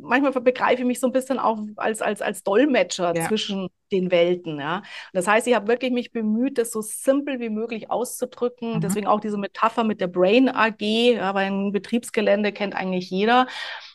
[0.00, 3.26] manchmal begreife ich mich so ein bisschen auch als als als Dolmetscher ja.
[3.26, 4.58] zwischen den Welten.
[4.58, 4.82] Ja,
[5.12, 8.76] das heißt, ich habe wirklich mich bemüht, das so simpel wie möglich auszudrücken.
[8.76, 8.80] Mhm.
[8.80, 13.46] Deswegen auch diese Metapher mit der Brain AG, ja, weil ein Betriebsgelände kennt eigentlich jeder.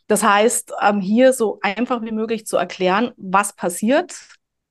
[0.07, 4.13] Das heißt, ähm, hier so einfach wie möglich zu erklären, was passiert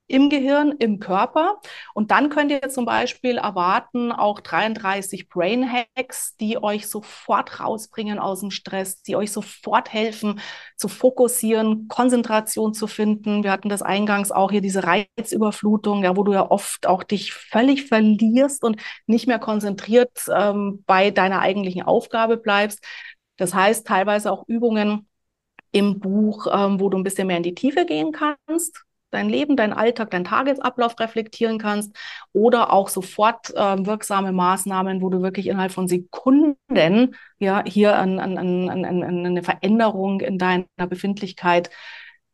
[0.09, 1.61] im Gehirn, im Körper.
[1.95, 8.19] Und dann könnt ihr zum Beispiel erwarten, auch 33 Brain Hacks, die euch sofort rausbringen
[8.19, 10.41] aus dem Stress, die euch sofort helfen,
[10.77, 13.43] zu fokussieren, Konzentration zu finden.
[13.43, 17.33] Wir hatten das eingangs auch hier, diese Reizüberflutung, ja, wo du ja oft auch dich
[17.33, 22.85] völlig verlierst und nicht mehr konzentriert ähm, bei deiner eigentlichen Aufgabe bleibst.
[23.37, 25.06] Das heißt, teilweise auch Übungen
[25.77, 29.57] im Buch, ähm, wo du ein bisschen mehr in die Tiefe gehen kannst, dein Leben,
[29.57, 31.95] dein Alltag, dein Tagesablauf reflektieren kannst
[32.33, 36.57] oder auch sofort äh, wirksame Maßnahmen, wo du wirklich innerhalb von Sekunden
[37.39, 41.69] ja hier an, an, an, an, eine Veränderung in deiner Befindlichkeit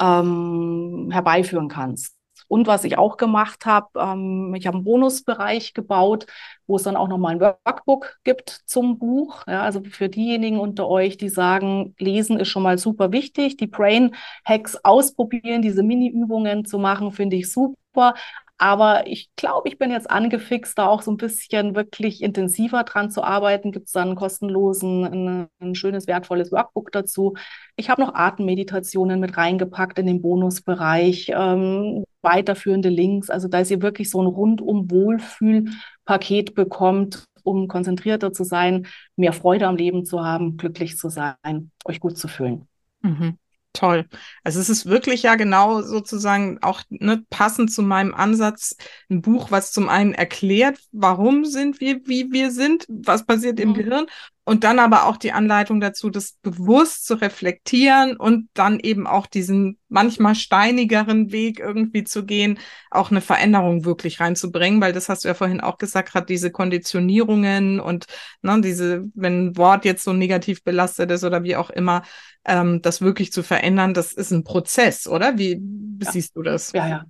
[0.00, 2.14] ähm, herbeiführen kannst.
[2.52, 6.26] Und was ich auch gemacht habe, ähm, ich habe einen Bonusbereich gebaut,
[6.66, 9.42] wo es dann auch nochmal ein Workbook gibt zum Buch.
[9.46, 13.68] Ja, also für diejenigen unter euch, die sagen, Lesen ist schon mal super wichtig, die
[13.68, 18.12] Brain Hacks ausprobieren, diese Mini-Übungen zu machen, finde ich super.
[18.58, 23.10] Aber ich glaube, ich bin jetzt angefixt, da auch so ein bisschen wirklich intensiver dran
[23.10, 23.72] zu arbeiten.
[23.72, 27.32] Gibt es dann kostenlosen, ein, ein, schönes, wertvolles Workbook dazu.
[27.76, 33.30] Ich habe noch Atemmeditationen mit reingepackt in den Bonusbereich, ähm, weiterführende Links.
[33.30, 39.66] Also da ihr wirklich so ein rundum Wohlfühlpaket bekommt, um konzentrierter zu sein, mehr Freude
[39.66, 42.68] am Leben zu haben, glücklich zu sein, euch gut zu fühlen.
[43.02, 43.38] Mhm.
[43.72, 44.06] Toll.
[44.44, 48.76] Also es ist wirklich ja genau sozusagen auch ne, passend zu meinem Ansatz,
[49.08, 53.70] ein Buch, was zum einen erklärt, warum sind wir, wie wir sind, was passiert im
[53.70, 53.74] mhm.
[53.74, 54.06] Gehirn
[54.44, 59.26] und dann aber auch die Anleitung dazu, das bewusst zu reflektieren und dann eben auch
[59.26, 62.58] diesen manchmal steinigeren Weg irgendwie zu gehen,
[62.90, 66.50] auch eine Veränderung wirklich reinzubringen, weil das hast du ja vorhin auch gesagt, gerade diese
[66.50, 68.06] Konditionierungen und
[68.42, 72.02] ne, diese, wenn ein Wort jetzt so negativ belastet ist oder wie auch immer,
[72.44, 75.38] ähm, das wirklich zu verändern, das ist ein Prozess, oder?
[75.38, 75.60] Wie,
[76.02, 76.10] ja.
[76.10, 76.72] siehst du das?
[76.72, 77.04] Ja, ja,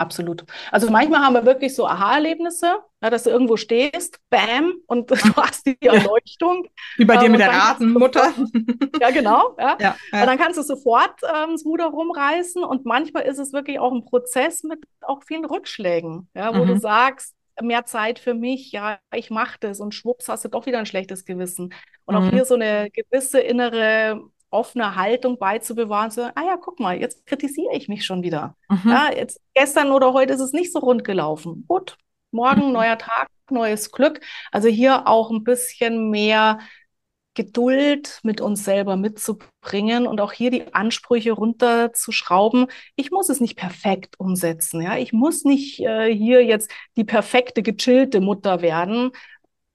[0.00, 0.44] Absolut.
[0.72, 5.16] Also manchmal haben wir wirklich so Aha-Erlebnisse, ja, dass du irgendwo stehst, bam, und du
[5.36, 6.66] hast die Erleuchtung.
[6.96, 8.32] Wie bei dir ähm, mit der Ratenmutter.
[8.98, 9.56] ja, genau.
[9.58, 9.76] Ja.
[9.78, 10.20] Ja, ja.
[10.20, 13.92] Und dann kannst du sofort ähm, das Ruder rumreißen und manchmal ist es wirklich auch
[13.92, 16.68] ein Prozess mit auch vielen Rückschlägen, ja, wo mhm.
[16.68, 20.64] du sagst, mehr Zeit für mich, ja, ich mache das und schwupps hast du doch
[20.64, 21.74] wieder ein schlechtes Gewissen.
[22.06, 22.22] Und mhm.
[22.22, 24.18] auch hier so eine gewisse innere
[24.50, 28.56] offene Haltung beizubewahren, so, ah ja, guck mal, jetzt kritisiere ich mich schon wieder.
[28.68, 28.90] Mhm.
[28.90, 31.64] Ja, jetzt gestern oder heute ist es nicht so rund gelaufen.
[31.68, 31.96] Gut,
[32.30, 32.72] morgen mhm.
[32.72, 34.20] neuer Tag, neues Glück.
[34.50, 36.58] Also hier auch ein bisschen mehr
[37.34, 42.66] Geduld mit uns selber mitzubringen und auch hier die Ansprüche runterzuschrauben.
[42.96, 44.82] Ich muss es nicht perfekt umsetzen.
[44.82, 49.12] Ja, ich muss nicht äh, hier jetzt die perfekte gechillte Mutter werden.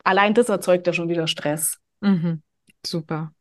[0.04, 1.80] Allein das erzeugt ja schon wieder Stress.
[2.02, 2.44] Mhm.
[2.86, 3.32] Super.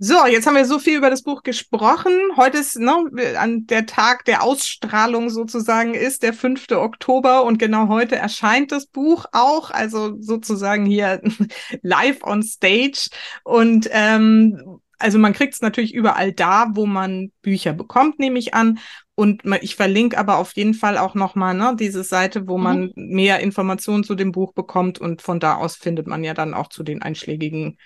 [0.00, 2.12] So, jetzt haben wir so viel über das Buch gesprochen.
[2.36, 6.70] Heute ist ne, an der Tag der Ausstrahlung sozusagen ist der 5.
[6.70, 11.20] Oktober und genau heute erscheint das Buch auch, also sozusagen hier
[11.82, 13.08] live on stage.
[13.42, 18.54] Und ähm, also man kriegt es natürlich überall da, wo man Bücher bekommt, nehme ich
[18.54, 18.78] an.
[19.16, 23.14] Und ich verlinke aber auf jeden Fall auch nochmal ne, diese Seite, wo man mhm.
[23.14, 25.00] mehr Informationen zu dem Buch bekommt.
[25.00, 27.78] Und von da aus findet man ja dann auch zu den einschlägigen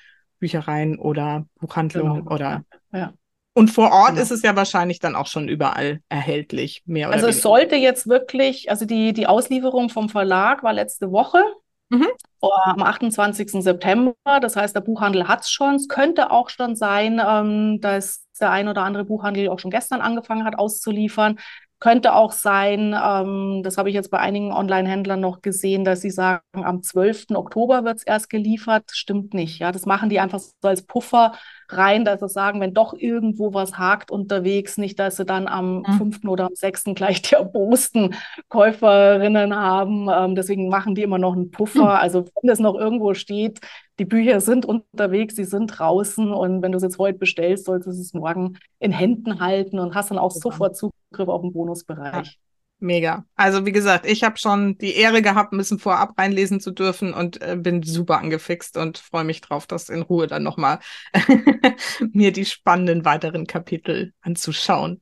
[0.42, 2.34] Büchereien oder Buchhandlungen genau.
[2.34, 3.12] oder ja.
[3.54, 4.22] Und vor Ort genau.
[4.22, 7.36] ist es ja wahrscheinlich dann auch schon überall erhältlich, mehr oder Also weniger.
[7.36, 11.42] es sollte jetzt wirklich, also die, die Auslieferung vom Verlag war letzte Woche.
[11.90, 12.08] Mhm.
[12.40, 13.62] Am 28.
[13.62, 15.74] September, das heißt, der Buchhandel hat es schon.
[15.76, 20.00] Es könnte auch schon sein, ähm, dass der ein oder andere Buchhandel auch schon gestern
[20.00, 21.38] angefangen hat auszuliefern.
[21.82, 26.10] Könnte auch sein, ähm, das habe ich jetzt bei einigen Online-Händlern noch gesehen, dass sie
[26.10, 27.34] sagen, am 12.
[27.34, 28.84] Oktober wird es erst geliefert.
[28.92, 29.58] Stimmt nicht.
[29.58, 31.32] Ja, das machen die einfach so als Puffer
[31.68, 35.78] rein, dass sie sagen, wenn doch irgendwo was hakt unterwegs, nicht, dass sie dann am
[35.78, 35.98] mhm.
[35.98, 36.24] 5.
[36.26, 36.84] oder am 6.
[36.94, 38.14] gleich die erbosten
[38.48, 40.08] Käuferinnen haben.
[40.12, 41.84] Ähm, deswegen machen die immer noch einen Puffer.
[41.84, 41.88] Mhm.
[41.88, 43.60] Also wenn das noch irgendwo steht,
[43.98, 47.98] die Bücher sind unterwegs, sie sind draußen und wenn du es jetzt heute bestellst, solltest
[47.98, 50.50] du es morgen in Händen halten und hast dann auch Super.
[50.50, 52.38] sofort Zugriff auf den Bonusbereich.
[52.82, 53.24] Mega.
[53.36, 57.14] Also wie gesagt, ich habe schon die Ehre gehabt, ein bisschen vorab reinlesen zu dürfen
[57.14, 60.80] und äh, bin super angefixt und freue mich drauf, das in Ruhe dann nochmal
[62.12, 65.00] mir die spannenden weiteren Kapitel anzuschauen.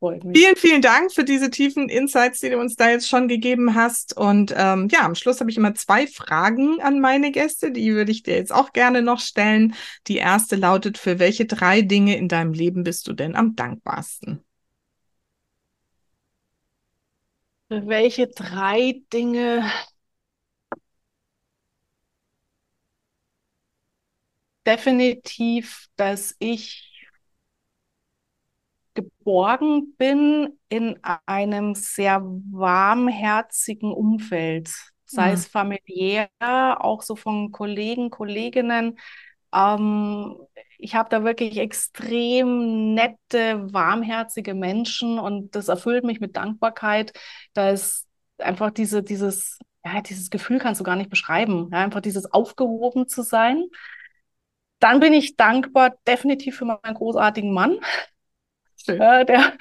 [0.00, 4.16] Vielen, vielen Dank für diese tiefen Insights, die du uns da jetzt schon gegeben hast.
[4.16, 8.10] Und ähm, ja, am Schluss habe ich immer zwei Fragen an meine Gäste, die würde
[8.12, 9.74] ich dir jetzt auch gerne noch stellen.
[10.06, 14.40] Die erste lautet, für welche drei Dinge in deinem Leben bist du denn am dankbarsten?
[14.40, 14.42] Für
[17.68, 19.70] welche drei Dinge?
[24.66, 26.88] Definitiv, dass ich
[28.94, 34.70] geborgen bin in einem sehr warmherzigen Umfeld,
[35.06, 35.34] sei mhm.
[35.34, 38.98] es familiär, auch so von Kollegen, Kolleginnen.
[39.54, 40.36] Ähm,
[40.78, 47.12] ich habe da wirklich extrem nette, warmherzige Menschen und das erfüllt mich mit Dankbarkeit.
[47.52, 48.06] Da ist
[48.38, 51.68] einfach diese, dieses, ja, dieses Gefühl kannst du gar nicht beschreiben.
[51.72, 53.64] Ja, einfach dieses aufgehoben zu sein.
[54.78, 57.78] Dann bin ich dankbar definitiv für meinen großartigen Mann,
[58.86, 59.52] äh, der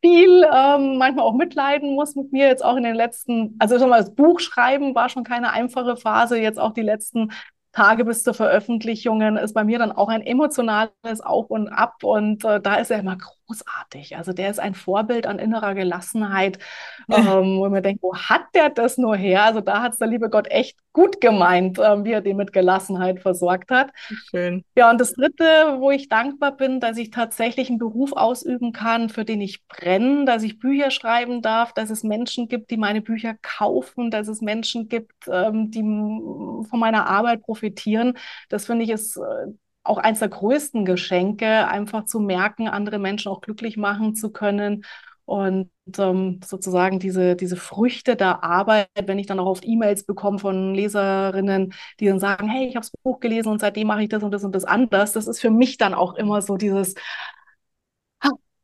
[0.00, 3.88] viel ähm, manchmal auch mitleiden muss mit mir jetzt auch in den letzten, also schon
[3.88, 7.32] mal das Buch schreiben war schon keine einfache Phase, jetzt auch die letzten
[7.74, 12.44] Tage bis zur Veröffentlichung ist bei mir dann auch ein emotionales Auf und Ab und
[12.44, 13.16] äh, da ist er immer
[13.54, 14.16] großartig.
[14.16, 16.58] Also der ist ein Vorbild an innerer Gelassenheit,
[17.10, 19.44] ähm, wo man denkt, wo hat der das nur her?
[19.44, 22.52] Also da hat es der liebe Gott echt gut gemeint, ähm, wie er den mit
[22.52, 23.90] Gelassenheit versorgt hat.
[24.30, 24.64] Schön.
[24.76, 29.08] Ja, und das Dritte, wo ich dankbar bin, dass ich tatsächlich einen Beruf ausüben kann,
[29.08, 33.02] für den ich brenne, dass ich Bücher schreiben darf, dass es Menschen gibt, die meine
[33.02, 38.16] Bücher kaufen, dass es Menschen gibt, ähm, die von meiner Arbeit profitieren.
[38.48, 39.52] Das finde ich ist äh,
[39.84, 44.84] auch eines der größten Geschenke, einfach zu merken, andere Menschen auch glücklich machen zu können.
[45.26, 50.38] Und ähm, sozusagen diese, diese Früchte der Arbeit, wenn ich dann auch oft E-Mails bekomme
[50.38, 54.08] von Leserinnen, die dann sagen, hey, ich habe das Buch gelesen und seitdem mache ich
[54.10, 56.94] das und das und das anders, das ist für mich dann auch immer so dieses,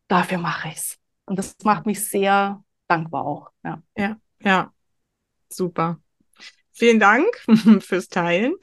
[0.09, 0.99] dafür mache ich es.
[1.25, 3.51] Und das macht mich sehr dankbar auch.
[3.65, 4.73] Ja, ja, ja.
[5.49, 6.01] super.
[6.81, 7.27] Vielen Dank
[7.81, 8.55] fürs Teilen.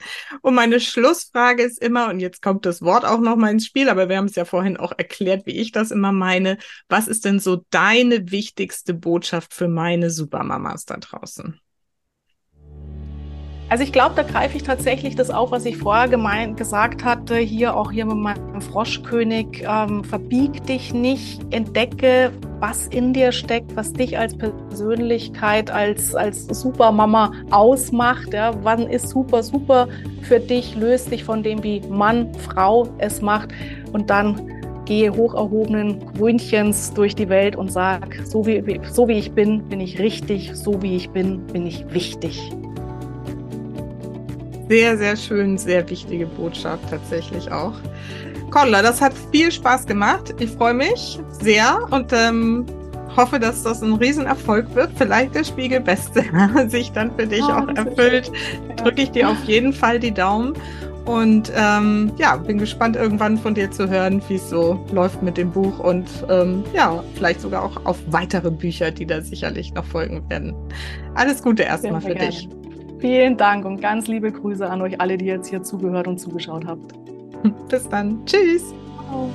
[0.42, 3.88] Und meine Schlussfrage ist immer, und jetzt kommt das Wort auch noch mal ins Spiel,
[3.88, 6.58] aber wir haben es ja vorhin auch erklärt, wie ich das immer meine.
[6.88, 11.60] Was ist denn so deine wichtigste Botschaft für meine Supermamas da draußen?
[13.70, 17.36] Also ich glaube, da greife ich tatsächlich das auf, was ich vorher gemeint, gesagt hatte,
[17.36, 19.64] hier auch hier mit meinem Froschkönig.
[19.68, 26.46] Ähm, verbieg dich nicht, entdecke, was in dir steckt, was dich als Persönlichkeit, als, als
[26.46, 28.32] Supermama ausmacht.
[28.32, 28.52] Ja?
[28.62, 29.88] Wann ist super, super
[30.22, 30.74] für dich?
[30.74, 33.50] Löst dich von dem, wie Mann, Frau es macht
[33.92, 34.40] und dann
[34.86, 39.62] gehe hoch erhobenen Grünchens durch die Welt und sag, so wie, so wie ich bin,
[39.68, 42.40] bin ich richtig, so wie ich bin, bin ich wichtig.
[44.68, 47.74] Sehr, sehr schön, sehr wichtige Botschaft tatsächlich auch.
[48.50, 50.34] Cordula, das hat viel Spaß gemacht.
[50.38, 52.66] Ich freue mich sehr und ähm,
[53.16, 54.90] hoffe, dass das ein Riesenerfolg wird.
[54.96, 56.24] Vielleicht der Spiegelbeste
[56.68, 58.30] sich dann für dich oh, auch erfüllt.
[58.76, 60.54] Drücke ich dir auf jeden Fall die Daumen.
[61.04, 65.38] Und ähm, ja, bin gespannt, irgendwann von dir zu hören, wie es so läuft mit
[65.38, 69.86] dem Buch und ähm, ja, vielleicht sogar auch auf weitere Bücher, die da sicherlich noch
[69.86, 70.54] folgen werden.
[71.14, 72.28] Alles Gute erstmal für gerne.
[72.28, 72.46] dich.
[73.00, 76.66] Vielen Dank und ganz liebe Grüße an euch alle, die jetzt hier zugehört und zugeschaut
[76.66, 76.92] habt.
[77.68, 78.26] Bis dann.
[78.26, 78.74] Tschüss.
[79.08, 79.30] Ciao.